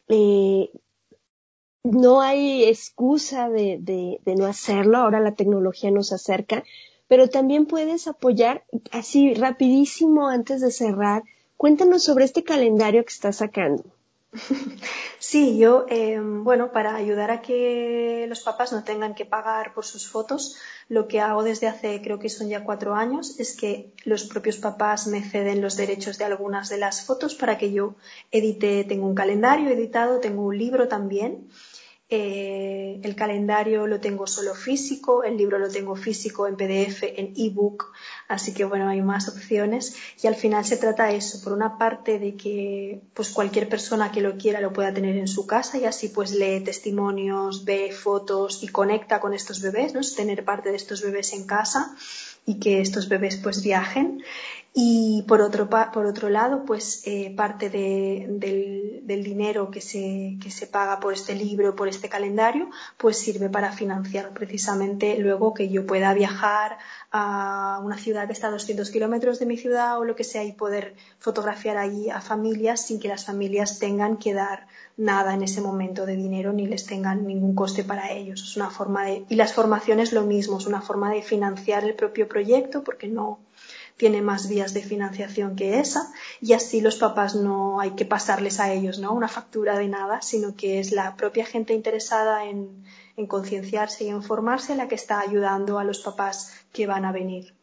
Eh, 0.08 0.70
no 1.82 2.20
hay 2.20 2.64
excusa 2.64 3.48
de, 3.48 4.20
no 4.26 4.44
hacerlo, 4.44 4.98
ahora 4.98 5.20
la 5.20 5.34
tecnología 5.34 5.90
nos 5.90 6.12
acerca, 6.12 6.62
pero 7.08 7.28
también 7.28 7.64
puedes 7.64 8.06
apoyar 8.06 8.64
así 8.92 9.32
rapidísimo 9.32 10.28
antes 10.28 10.60
de 10.60 10.70
cerrar 10.70 11.22
Cuéntanos 11.62 12.04
sobre 12.04 12.24
este 12.24 12.42
calendario 12.42 13.04
que 13.04 13.12
estás 13.18 13.36
sacando. 13.36 13.84
Sí, 15.18 15.58
yo, 15.58 15.84
em, 15.90 16.42
bueno, 16.42 16.72
para 16.72 16.96
ayudar 16.96 17.30
a 17.30 17.42
que 17.42 18.24
los 18.26 18.40
papás 18.40 18.72
no 18.72 18.82
tengan 18.82 19.14
que 19.14 19.26
pagar 19.26 19.74
por 19.74 19.84
sus 19.84 20.08
fotos, 20.08 20.56
lo 20.88 21.06
que 21.06 21.20
hago 21.20 21.42
desde 21.42 21.68
hace, 21.68 22.00
creo 22.00 22.18
que 22.18 22.30
son 22.30 22.48
ya 22.48 22.64
cuatro 22.64 22.94
años, 22.94 23.38
es 23.38 23.54
que 23.54 23.92
los 24.04 24.24
propios 24.24 24.56
papás 24.56 25.06
me 25.06 25.22
ceden 25.22 25.60
los 25.60 25.76
derechos 25.76 26.16
de 26.16 26.24
algunas 26.24 26.70
de 26.70 26.78
las 26.78 27.04
fotos 27.04 27.34
para 27.34 27.58
que 27.58 27.70
yo 27.70 27.94
edite, 28.30 28.84
tengo 28.84 29.06
un 29.06 29.14
calendario 29.14 29.68
editado, 29.68 30.18
tengo 30.18 30.42
un 30.46 30.56
libro 30.56 30.88
también 30.88 31.50
eh, 32.12 33.00
el 33.04 33.14
calendario 33.14 33.86
lo 33.86 34.00
tengo 34.00 34.26
solo 34.26 34.54
físico, 34.54 35.22
el 35.22 35.36
libro 35.36 35.58
lo 35.60 35.68
tengo 35.68 35.94
físico 35.94 36.48
en 36.48 36.56
PDF, 36.56 37.04
en 37.04 37.34
ebook, 37.36 37.92
así 38.26 38.52
que 38.52 38.64
bueno, 38.64 38.88
hay 38.88 39.00
más 39.00 39.28
opciones 39.28 39.94
y 40.20 40.26
al 40.26 40.34
final 40.34 40.64
se 40.64 40.76
trata 40.76 41.12
eso, 41.12 41.40
por 41.44 41.52
una 41.52 41.78
parte 41.78 42.18
de 42.18 42.36
que 42.36 43.00
pues 43.14 43.30
cualquier 43.30 43.68
persona 43.68 44.10
que 44.10 44.20
lo 44.20 44.36
quiera 44.36 44.60
lo 44.60 44.72
pueda 44.72 44.92
tener 44.92 45.16
en 45.16 45.28
su 45.28 45.46
casa 45.46 45.78
y 45.78 45.84
así 45.84 46.08
pues 46.08 46.32
lee 46.32 46.60
testimonios, 46.60 47.64
ve 47.64 47.92
fotos 47.92 48.64
y 48.64 48.68
conecta 48.68 49.20
con 49.20 49.32
estos 49.32 49.60
bebés, 49.60 49.94
¿no? 49.94 50.00
Tener 50.00 50.44
parte 50.44 50.70
de 50.70 50.76
estos 50.76 51.02
bebés 51.02 51.32
en 51.32 51.46
casa 51.46 51.94
y 52.44 52.58
que 52.58 52.80
estos 52.80 53.08
bebés 53.08 53.36
pues 53.36 53.62
viajen 53.62 54.24
Y 54.72 55.24
por 55.26 55.40
otro, 55.40 55.68
por 55.68 56.06
otro 56.06 56.28
lado, 56.28 56.64
pues 56.64 57.02
eh, 57.04 57.34
parte 57.36 57.70
del, 57.70 59.02
dinero 59.04 59.70
que 59.70 59.80
se, 59.80 60.36
que 60.40 60.50
se 60.52 60.68
paga 60.68 61.00
por 61.00 61.12
este 61.12 61.34
libro, 61.34 61.74
por 61.74 61.88
este 61.88 62.08
calendario, 62.08 62.70
pues 62.96 63.18
sirve 63.18 63.50
para 63.50 63.72
financiar 63.72 64.30
precisamente 64.30 65.18
luego 65.18 65.54
que 65.54 65.68
yo 65.68 65.86
pueda 65.86 66.14
viajar 66.14 66.78
a 67.10 67.80
una 67.82 67.98
ciudad 67.98 68.28
que 68.28 68.32
está 68.32 68.46
a 68.46 68.52
200 68.52 68.88
kilómetros 68.90 69.40
de 69.40 69.46
mi 69.46 69.56
ciudad 69.56 69.98
o 69.98 70.04
lo 70.04 70.14
que 70.14 70.22
sea 70.22 70.44
y 70.44 70.52
poder 70.52 70.94
fotografiar 71.18 71.76
allí 71.76 72.08
a 72.08 72.20
familias 72.20 72.86
sin 72.86 73.00
que 73.00 73.08
las 73.08 73.24
familias 73.24 73.80
tengan 73.80 74.18
que 74.18 74.34
dar 74.34 74.68
nada 74.96 75.34
en 75.34 75.42
ese 75.42 75.60
momento 75.60 76.06
de 76.06 76.14
dinero 76.14 76.52
ni 76.52 76.66
les 76.66 76.86
tengan 76.86 77.26
ningún 77.26 77.56
coste 77.56 77.82
para 77.82 78.12
ellos. 78.12 78.42
Es 78.42 78.56
una 78.56 78.70
forma 78.70 79.04
de, 79.04 79.24
y 79.28 79.34
las 79.34 79.52
formaciones 79.52 80.12
lo 80.12 80.22
mismo, 80.22 80.58
es 80.58 80.66
una 80.66 80.80
forma 80.80 81.10
de 81.10 81.22
financiar 81.22 81.82
el 81.82 81.94
propio 81.94 82.28
proyecto 82.28 82.84
porque 82.84 83.08
no, 83.08 83.40
tiene 84.00 84.22
más 84.22 84.48
vías 84.48 84.72
de 84.72 84.80
financiación 84.82 85.56
que 85.56 85.78
esa 85.78 86.10
y 86.40 86.54
así 86.54 86.80
los 86.80 86.96
papás 86.96 87.34
no 87.34 87.80
hay 87.80 87.90
que 87.90 88.06
pasarles 88.06 88.58
a 88.58 88.72
ellos 88.72 88.98
¿no? 88.98 89.12
una 89.12 89.28
factura 89.28 89.78
de 89.78 89.88
nada, 89.88 90.22
sino 90.22 90.56
que 90.56 90.78
es 90.78 90.90
la 90.90 91.16
propia 91.16 91.44
gente 91.44 91.74
interesada 91.74 92.46
en, 92.46 92.82
en 93.18 93.26
concienciarse 93.26 94.04
y 94.04 94.08
en 94.08 94.22
formarse 94.22 94.74
la 94.74 94.88
que 94.88 94.94
está 94.94 95.20
ayudando 95.20 95.78
a 95.78 95.84
los 95.84 96.00
papás 96.00 96.50
que 96.72 96.86
van 96.86 97.04
a 97.04 97.12
venir. 97.12 97.54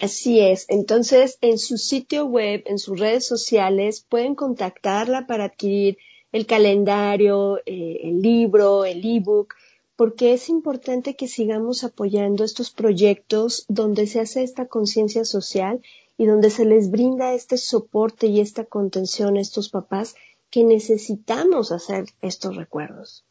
Así 0.00 0.40
es. 0.40 0.66
Entonces, 0.68 1.38
en 1.40 1.56
su 1.56 1.78
sitio 1.78 2.26
web, 2.26 2.64
en 2.66 2.80
sus 2.80 2.98
redes 2.98 3.24
sociales, 3.24 4.04
pueden 4.08 4.34
contactarla 4.34 5.28
para 5.28 5.44
adquirir 5.44 5.96
el 6.32 6.44
calendario, 6.44 7.58
eh, 7.66 8.00
el 8.02 8.20
libro, 8.20 8.84
el 8.84 9.00
ebook 9.04 9.54
porque 9.98 10.32
es 10.32 10.48
importante 10.48 11.16
que 11.16 11.26
sigamos 11.26 11.82
apoyando 11.82 12.44
estos 12.44 12.70
proyectos 12.70 13.64
donde 13.66 14.06
se 14.06 14.20
hace 14.20 14.44
esta 14.44 14.66
conciencia 14.66 15.24
social 15.24 15.82
y 16.16 16.26
donde 16.26 16.50
se 16.50 16.64
les 16.64 16.92
brinda 16.92 17.34
este 17.34 17.58
soporte 17.58 18.28
y 18.28 18.38
esta 18.38 18.62
contención 18.62 19.36
a 19.36 19.40
estos 19.40 19.70
papás 19.70 20.14
que 20.50 20.62
necesitamos 20.62 21.72
hacer 21.72 22.04
estos 22.22 22.54
recuerdos. 22.54 23.24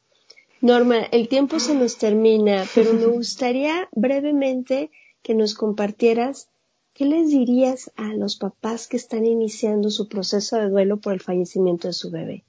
Norma, 0.60 0.98
el 0.98 1.30
tiempo 1.30 1.62
se 1.62 1.74
nos 1.74 1.98
termina, 1.98 2.66
pero 2.76 2.92
me 2.92 3.06
gustaría 3.16 3.88
brevemente 3.94 4.92
que 5.22 5.36
nos 5.36 5.54
compartieras 5.54 6.50
qué 6.94 7.06
les 7.06 7.30
dirías 7.30 7.94
a 7.96 8.14
los 8.14 8.36
papás 8.36 8.90
que 8.90 8.98
están 8.98 9.26
iniciando 9.26 9.90
su 9.90 10.10
proceso 10.10 10.58
de 10.58 10.68
duelo 10.68 10.98
por 10.98 11.14
el 11.14 11.22
fallecimiento 11.22 11.88
de 11.88 11.94
su 11.94 12.12
bebé. 12.12 12.44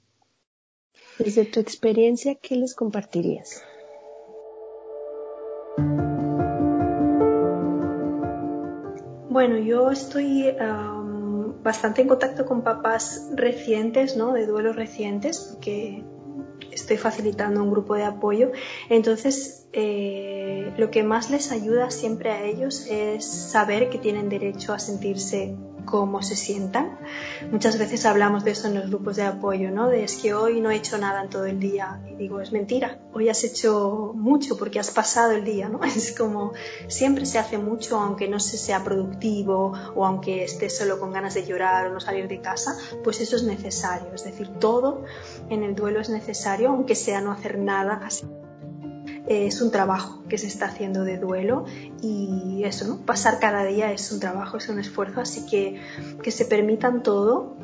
Desde 1.17 1.45
tu 1.45 1.61
experiencia, 1.61 2.35
¿qué 2.35 2.57
les 2.57 2.75
compartirías? 2.75 3.63
Bueno, 9.29 9.57
yo 9.57 9.91
estoy 9.91 10.53
bastante 11.63 12.01
en 12.01 12.07
contacto 12.07 12.45
con 12.45 12.61
papás 12.61 13.29
recientes, 13.35 14.17
¿no? 14.17 14.33
De 14.33 14.45
duelos 14.45 14.75
recientes, 14.75 15.39
porque 15.39 16.03
estoy 16.71 16.97
facilitando 16.97 17.63
un 17.63 17.71
grupo 17.71 17.95
de 17.95 18.03
apoyo. 18.03 18.51
Entonces, 18.89 19.67
eh, 19.73 20.73
lo 20.77 20.89
que 20.91 21.03
más 21.03 21.29
les 21.29 21.51
ayuda 21.51 21.91
siempre 21.91 22.31
a 22.31 22.43
ellos 22.43 22.87
es 22.89 23.25
saber 23.25 23.89
que 23.89 23.97
tienen 23.97 24.29
derecho 24.29 24.73
a 24.73 24.79
sentirse 24.79 25.55
cómo 25.89 26.21
se 26.21 26.35
sientan. 26.35 26.99
Muchas 27.51 27.77
veces 27.77 28.05
hablamos 28.05 28.43
de 28.43 28.51
eso 28.51 28.67
en 28.67 28.75
los 28.75 28.89
grupos 28.89 29.15
de 29.15 29.23
apoyo, 29.23 29.71
¿no? 29.71 29.87
De 29.87 30.03
es 30.03 30.17
que 30.17 30.33
hoy 30.33 30.61
no 30.61 30.69
he 30.69 30.75
hecho 30.75 30.97
nada 30.97 31.23
en 31.23 31.29
todo 31.29 31.45
el 31.45 31.59
día. 31.59 31.99
Y 32.07 32.15
digo, 32.15 32.41
es 32.41 32.51
mentira, 32.51 32.99
hoy 33.11 33.29
has 33.29 33.43
hecho 33.43 34.13
mucho 34.15 34.57
porque 34.57 34.79
has 34.79 34.91
pasado 34.91 35.31
el 35.31 35.43
día, 35.43 35.67
¿no? 35.67 35.79
Es 35.99 36.15
como 36.15 36.53
siempre 36.87 37.25
se 37.25 37.39
hace 37.39 37.57
mucho 37.57 37.99
aunque 37.99 38.27
no 38.27 38.39
se 38.39 38.57
sea 38.57 38.83
productivo 38.83 39.73
o 39.95 40.05
aunque 40.05 40.43
estés 40.43 40.77
solo 40.77 40.99
con 40.99 41.11
ganas 41.11 41.33
de 41.33 41.45
llorar 41.45 41.87
o 41.87 41.93
no 41.93 41.99
salir 41.99 42.27
de 42.27 42.39
casa, 42.39 42.77
pues 43.03 43.19
eso 43.19 43.35
es 43.35 43.43
necesario. 43.43 44.13
Es 44.13 44.23
decir, 44.23 44.47
todo 44.59 45.03
en 45.49 45.63
el 45.63 45.75
duelo 45.75 45.99
es 45.99 46.09
necesario, 46.09 46.69
aunque 46.69 46.95
sea 46.95 47.21
no 47.21 47.31
hacer 47.31 47.57
nada 47.57 48.01
así 48.03 48.25
es 49.29 49.61
un 49.61 49.71
trabajo 49.71 50.23
que 50.27 50.39
se 50.39 50.47
está 50.47 50.65
haciendo 50.65 51.03
de 51.03 51.17
duelo 51.17 51.65
y 52.01 52.63
eso, 52.65 52.87
¿no? 52.87 52.97
Pasar 53.05 53.39
cada 53.39 53.63
día 53.63 53.91
es 53.91 54.11
un 54.11 54.19
trabajo, 54.19 54.57
es 54.57 54.67
un 54.69 54.79
esfuerzo, 54.79 55.21
así 55.21 55.45
que 55.45 55.79
que 56.23 56.31
se 56.31 56.45
permitan 56.45 57.03
todo. 57.03 57.55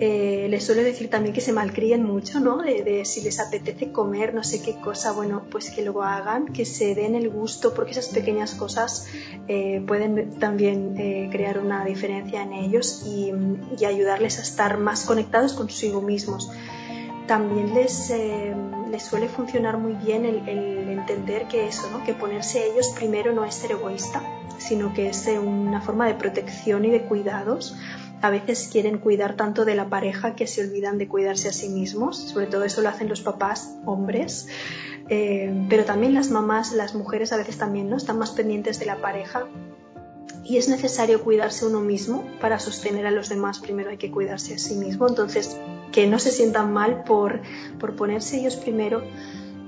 Eh, 0.00 0.46
les 0.48 0.64
suelo 0.64 0.82
decir 0.82 1.10
también 1.10 1.34
que 1.34 1.42
se 1.42 1.52
malcríen 1.52 2.02
mucho, 2.02 2.40
¿no? 2.40 2.62
De, 2.62 3.04
si 3.04 3.20
les 3.20 3.38
apetece 3.38 3.92
comer 3.92 4.34
no 4.34 4.42
sé 4.42 4.62
qué 4.62 4.80
cosa, 4.80 5.12
bueno, 5.12 5.44
pues 5.50 5.70
que 5.70 5.82
lo 5.82 6.02
hagan, 6.02 6.46
que 6.46 6.64
se 6.64 6.94
den 6.94 7.14
el 7.14 7.28
gusto, 7.28 7.74
porque 7.74 7.92
esas 7.92 8.08
pequeñas 8.08 8.54
cosas 8.54 9.06
eh, 9.48 9.84
pueden 9.86 10.38
también 10.38 10.96
eh, 10.98 11.28
crear 11.30 11.58
una 11.58 11.84
diferencia 11.84 12.42
en 12.42 12.54
ellos 12.54 13.04
y, 13.06 13.32
y, 13.78 13.84
ayudarles 13.84 14.38
a 14.38 14.42
estar 14.42 14.78
más 14.78 15.04
conectados 15.04 15.52
consigo 15.52 16.00
mismos. 16.00 16.50
También 17.26 17.74
les 17.74 18.10
les 18.92 19.02
suele 19.02 19.26
funcionar 19.26 19.78
muy 19.78 19.94
bien 19.94 20.26
el, 20.26 20.46
entender 20.90 21.48
que 21.48 21.66
eso, 21.66 21.90
¿no? 21.90 22.04
que 22.04 22.12
ponerse 22.12 22.66
ellos 22.66 22.92
primero 22.94 23.32
no 23.32 23.44
es 23.44 23.54
ser 23.54 23.72
egoísta, 23.72 24.22
sino 24.58 24.92
que 24.92 25.08
es 25.08 25.26
una 25.26 25.80
forma 25.80 26.06
de 26.06 26.14
protección 26.14 26.84
y 26.84 26.90
de 26.90 27.02
cuidados. 27.02 27.74
A 28.20 28.30
veces 28.30 28.68
quieren 28.70 28.98
cuidar 28.98 29.34
tanto 29.34 29.64
de 29.64 29.74
la 29.74 29.88
pareja 29.88 30.36
que 30.36 30.46
se 30.46 30.60
olvidan 30.62 30.98
de 30.98 31.08
cuidarse 31.08 31.48
a 31.48 31.52
sí 31.52 31.70
mismos, 31.70 32.18
sobre 32.18 32.46
todo 32.46 32.64
eso 32.64 32.82
lo 32.82 32.90
hacen 32.90 33.08
los 33.08 33.22
papás 33.22 33.74
hombres, 33.86 34.46
eh, 35.08 35.66
pero 35.68 35.84
también 35.84 36.14
las 36.14 36.30
mamás, 36.30 36.72
las 36.72 36.94
mujeres 36.94 37.32
a 37.32 37.38
veces 37.38 37.56
también 37.56 37.88
¿no? 37.88 37.96
están 37.96 38.18
más 38.18 38.30
pendientes 38.30 38.78
de 38.78 38.86
la 38.86 38.96
pareja 38.96 39.46
y 40.44 40.56
es 40.56 40.68
necesario 40.68 41.22
cuidarse 41.22 41.66
uno 41.66 41.80
mismo 41.80 42.24
para 42.40 42.58
sostener 42.58 43.06
a 43.06 43.10
los 43.10 43.28
demás. 43.28 43.60
Primero 43.60 43.90
hay 43.90 43.98
que 43.98 44.10
cuidarse 44.10 44.54
a 44.54 44.58
sí 44.58 44.74
mismo. 44.74 45.08
Entonces, 45.08 45.56
que 45.92 46.06
no 46.06 46.18
se 46.18 46.32
sientan 46.32 46.72
mal 46.72 47.04
por, 47.04 47.40
por 47.78 47.94
ponerse 47.94 48.38
ellos 48.38 48.56
primero, 48.56 49.02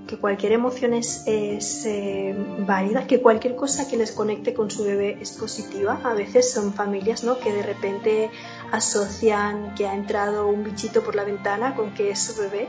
que 0.06 0.18
cualquier 0.18 0.52
emoción 0.52 0.92
es, 0.92 1.24
eh, 1.26 2.34
válida, 2.66 3.06
que 3.06 3.22
cualquier 3.22 3.56
cosa 3.56 3.88
que 3.88 3.96
les 3.96 4.12
conecte 4.12 4.52
con 4.52 4.70
su 4.70 4.84
bebé 4.84 5.16
es 5.20 5.32
positiva. 5.32 6.00
A 6.04 6.12
veces 6.14 6.52
son 6.52 6.74
familias 6.74 7.24
¿no? 7.24 7.38
que 7.38 7.52
de 7.52 7.62
repente 7.62 8.30
asocian 8.70 9.74
que 9.74 9.86
ha 9.86 9.94
entrado 9.94 10.46
un 10.46 10.64
bichito 10.64 11.02
por 11.02 11.14
la 11.14 11.24
ventana 11.24 11.74
con 11.74 11.94
que 11.94 12.10
es 12.10 12.18
su 12.20 12.40
bebé 12.40 12.68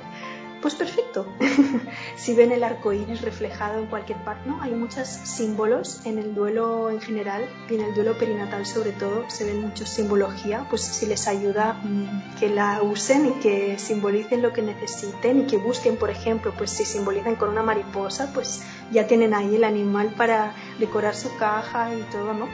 pues 0.66 0.74
perfecto. 0.74 1.28
si 2.16 2.34
ven 2.34 2.52
el 2.52 2.64
arco 2.64 2.92
iris 2.92 3.22
reflejado 3.22 3.78
en 3.78 3.86
cualquier 3.86 4.18
parte, 4.24 4.50
¿no? 4.50 4.64
Hay 4.64 4.72
muchos 4.72 5.08
símbolos 5.08 6.04
en 6.08 6.18
el 6.18 6.34
duelo 6.34 6.90
en 6.90 7.00
general 7.00 7.48
y 7.70 7.76
en 7.76 7.82
el 7.82 7.94
duelo 7.94 8.18
perinatal 8.18 8.66
sobre 8.66 8.92
todo 8.92 9.26
se 9.28 9.44
ven 9.46 9.62
muchos 9.62 9.90
simbología, 9.90 10.66
pues 10.68 10.82
si 10.82 11.06
les 11.06 11.28
ayuda 11.28 11.74
mm, 11.74 12.40
que 12.40 12.50
la 12.50 12.82
usen 12.82 13.28
y 13.28 13.32
que 13.42 13.78
simbolicen 13.78 14.42
lo 14.42 14.54
que 14.54 14.64
necesiten 14.64 15.42
y 15.42 15.44
que 15.46 15.58
busquen, 15.58 15.98
por 15.98 16.10
ejemplo, 16.10 16.52
pues 16.58 16.72
si 16.72 16.84
simbolizan 16.84 17.36
con 17.36 17.50
una 17.50 17.62
mariposa, 17.62 18.32
pues 18.34 18.64
ya 18.90 19.06
tienen 19.06 19.36
ahí 19.36 19.58
el 19.58 19.66
animal 19.66 20.16
para 20.18 20.56
decorar 20.80 21.14
su 21.14 21.38
caja 21.38 21.94
y 21.94 22.02
todo, 22.12 22.34
¿no? 22.34 22.48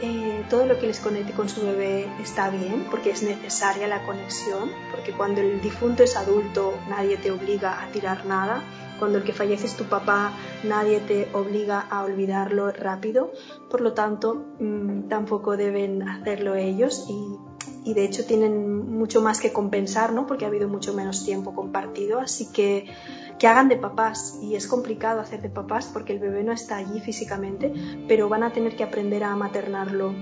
Eh, 0.00 0.44
todo 0.48 0.64
lo 0.64 0.78
que 0.78 0.86
les 0.86 1.00
conecte 1.00 1.32
con 1.32 1.48
su 1.48 1.62
bebé 1.62 2.08
está 2.22 2.50
bien, 2.50 2.86
porque 2.88 3.10
es 3.10 3.22
necesaria 3.24 3.88
la 3.88 4.04
conexión, 4.04 4.70
porque 4.92 5.12
cuando 5.12 5.40
el 5.40 5.60
difunto 5.60 6.04
es 6.04 6.16
adulto 6.16 6.78
nadie 6.88 7.16
te 7.16 7.32
obliga 7.32 7.82
a 7.82 7.88
tirar 7.88 8.24
nada, 8.24 8.62
cuando 8.98 9.18
el 9.18 9.24
que 9.24 9.32
fallece 9.32 9.66
es 9.66 9.76
tu 9.76 9.84
papá 9.84 10.32
nadie 10.64 11.00
te 11.00 11.28
obliga 11.32 11.80
a 11.80 12.04
olvidarlo 12.04 12.70
rápido, 12.70 13.32
por 13.70 13.80
lo 13.80 13.92
tanto 13.92 14.44
mm, 14.58 15.08
tampoco 15.08 15.56
deben 15.56 16.08
hacerlo 16.08 16.54
ellos 16.54 17.06
y, 17.08 17.47
y, 17.88 17.94
de 17.94 18.04
hecho 18.04 18.24
tienen 18.24 18.90
mucho 18.98 19.22
más 19.22 19.40
que 19.40 19.52
compensar, 19.52 20.12
¿no? 20.12 20.26
porque 20.26 20.44
ha 20.44 20.48
habido 20.48 20.68
mucho 20.68 20.94
menos 20.94 21.24
tiempo 21.24 21.54
compartido, 21.54 22.20
así 22.20 22.52
que 22.52 22.86
que 23.38 23.46
hagan 23.46 23.68
de 23.68 23.76
papás 23.76 24.38
y 24.42 24.56
es 24.56 24.66
complicado 24.66 25.20
hacer 25.20 25.40
de 25.40 25.48
papás 25.48 25.88
porque 25.92 26.12
el 26.12 26.18
bebé 26.18 26.42
no 26.42 26.52
está 26.52 26.76
allí 26.76 27.00
físicamente, 27.00 27.72
pero 28.08 28.28
van 28.28 28.42
a 28.42 28.52
tener 28.52 28.74
que 28.74 28.82
aprender 28.82 29.22
a 29.22 29.36
maternarlo 29.36 30.12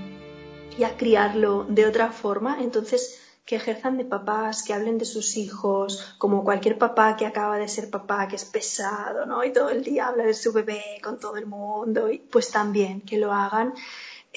y 0.79 0.85
a 0.85 0.97
criarlo 0.97 1.65
de 1.69 1.87
otra 1.87 2.13
forma, 2.13 2.59
entonces 2.61 3.23
que 3.47 3.57
ejerzan 3.57 3.97
de 3.97 4.05
papás, 4.05 4.65
que 4.65 4.75
hablen 4.75 4.99
de 4.99 5.05
sus 5.05 5.37
hijos, 5.37 6.17
como 6.19 6.43
cualquier 6.43 6.79
papá 6.79 7.17
que 7.17 7.27
acaba 7.27 7.59
de 7.59 7.69
ser 7.69 7.91
papá, 7.91 8.27
que 8.27 8.35
es 8.35 8.45
pesado, 8.45 9.25
¿no? 9.25 9.45
Y 9.45 9.53
todo 9.53 9.71
el 9.71 9.85
día 9.85 10.09
habla 10.09 10.25
de 10.25 10.35
su 10.35 10.53
bebé 10.53 10.83
con 11.03 11.21
todo 11.21 11.37
el 11.37 11.47
mundo, 11.47 12.11
y 12.11 12.19
pues 12.19 12.51
también 12.51 13.03
que 13.03 13.19
lo 13.19 13.33
hagan 13.33 13.73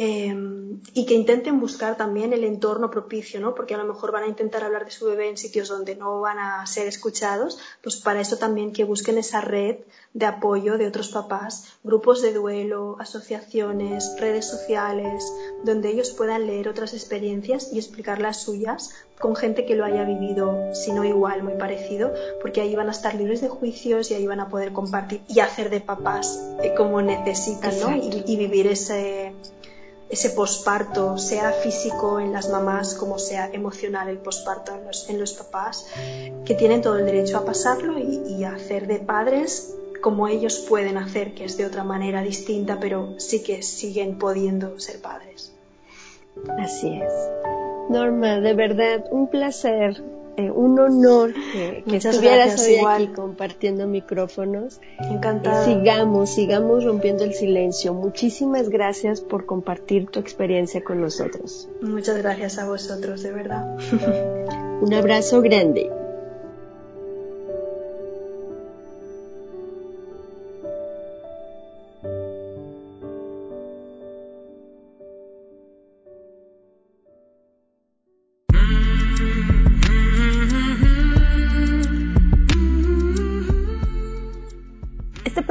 Em, 0.02 0.80
y 0.94 1.06
que 1.06 1.14
intenten 1.14 1.60
buscar 1.60 1.98
también 1.98 2.32
el 2.32 2.46
entorno 2.46 2.90
propicio, 2.90 3.42
¿no? 3.42 3.54
Porque 3.54 3.76
a 3.76 3.78
lo 3.78 3.84
mejor 3.84 4.14
van 4.14 4.24
a 4.24 4.28
intentar 4.28 4.64
hablar 4.64 4.86
de 4.86 4.92
su 4.92 5.08
bebé 5.08 5.28
en 5.28 5.36
sitios 5.36 5.68
donde 5.68 5.98
no 5.98 6.22
van 6.22 6.40
a 6.40 6.66
ser 6.68 6.88
escuchados, 6.88 7.60
pues 7.84 7.98
para 7.98 8.22
eso 8.22 8.38
también 8.38 8.72
que 8.72 8.86
busquen 8.86 9.18
esa 9.18 9.42
red 9.42 9.80
de 10.14 10.26
apoyo 10.26 10.78
de 10.78 10.88
otros 10.88 11.10
papás, 11.10 11.74
grupos 11.84 12.22
de 12.22 12.32
duelo, 12.32 12.96
asociaciones, 12.98 14.16
redes 14.18 14.50
sociales, 14.50 15.34
donde 15.66 15.90
ellos 15.90 16.12
puedan 16.12 16.48
leer 16.48 16.70
otras 16.70 16.94
experiencias 16.94 17.74
y 17.74 17.78
explicar 17.78 18.22
las 18.22 18.42
suyas 18.42 18.92
con 19.20 19.36
gente 19.36 19.66
que 19.66 19.76
lo 19.76 19.84
haya 19.84 20.06
vivido, 20.06 20.74
si 20.74 20.94
no 20.94 21.04
igual, 21.04 21.44
muy 21.44 21.56
parecido, 21.56 22.14
porque 22.42 22.62
ahí 22.62 22.74
van 22.74 22.88
a 22.88 22.92
estar 22.92 23.16
libres 23.16 23.42
de 23.42 23.50
juicios 23.50 24.12
y 24.12 24.14
ahí 24.14 24.26
van 24.26 24.40
a 24.40 24.48
poder 24.48 24.72
compartir 24.72 25.24
y 25.28 25.42
hacer 25.42 25.70
de 25.70 25.82
papás 25.82 26.40
eh, 26.64 26.74
como 26.78 27.02
necesitan, 27.02 27.78
¿no? 27.82 27.98
y 27.98 28.38
vivir 28.38 28.68
ese 28.68 29.34
ese 30.10 30.32
posparto, 30.32 31.18
sea 31.18 31.52
físico 31.52 32.20
en 32.20 32.34
las 32.34 32.50
mamás 32.50 32.96
como 32.96 33.20
sea 33.20 33.50
emocional 33.54 34.10
el 34.10 34.18
posparto 34.18 34.74
en 34.76 34.86
los, 34.86 35.10
en 35.10 35.20
los 35.20 35.34
papás, 35.34 35.88
que 36.46 36.56
tienen 36.56 36.82
todo 36.82 36.98
el 36.98 37.06
derecho 37.06 37.38
a 37.38 37.46
pasarlo 37.46 37.98
y, 38.00 38.22
y 38.28 38.44
a 38.44 38.54
hacer 38.54 38.88
de 38.88 39.00
padres 39.00 39.76
como 40.02 40.28
ellos 40.28 40.66
pueden 40.68 40.98
hacer, 40.98 41.34
que 41.34 41.46
es 41.46 41.58
de 41.58 41.66
otra 41.66 41.84
manera 41.84 42.22
distinta, 42.22 42.78
pero 42.80 43.20
sí 43.20 43.44
que 43.44 43.62
siguen 43.62 44.18
pudiendo 44.18 44.80
ser 44.80 45.02
padres. 45.02 45.54
Así 46.58 47.02
es. 47.02 47.14
Norma, 47.90 48.40
de 48.40 48.54
verdad, 48.54 49.06
un 49.12 49.30
placer 49.30 50.02
eh, 50.38 50.52
un 50.52 50.80
honor 50.80 51.34
que, 51.34 51.84
estuvieras 51.98 52.62
hoy 52.62 52.78
aquí 52.86 53.08
compartiendo 53.08 53.88
micrófonos. 53.88 54.80
Encantada. 55.00 55.66
sigamos, 55.66 56.34
sigamos 56.34 56.84
rompiendo 56.84 57.24
el 57.24 57.34
silencio. 57.34 57.94
Muchísimas 57.94 58.70
gracias 58.70 59.22
por 59.22 59.46
compartir 59.46 60.08
tu 60.08 60.20
experiencia 60.20 60.84
con 60.84 61.02
nosotros. 61.02 61.70
Muchas 61.82 62.18
gracias 62.18 62.58
a 62.58 62.68
vosotros, 62.68 63.24
de 63.24 63.32
verdad. 63.32 63.78
un 64.82 64.94
abrazo 64.94 65.42
grande. 65.42 65.90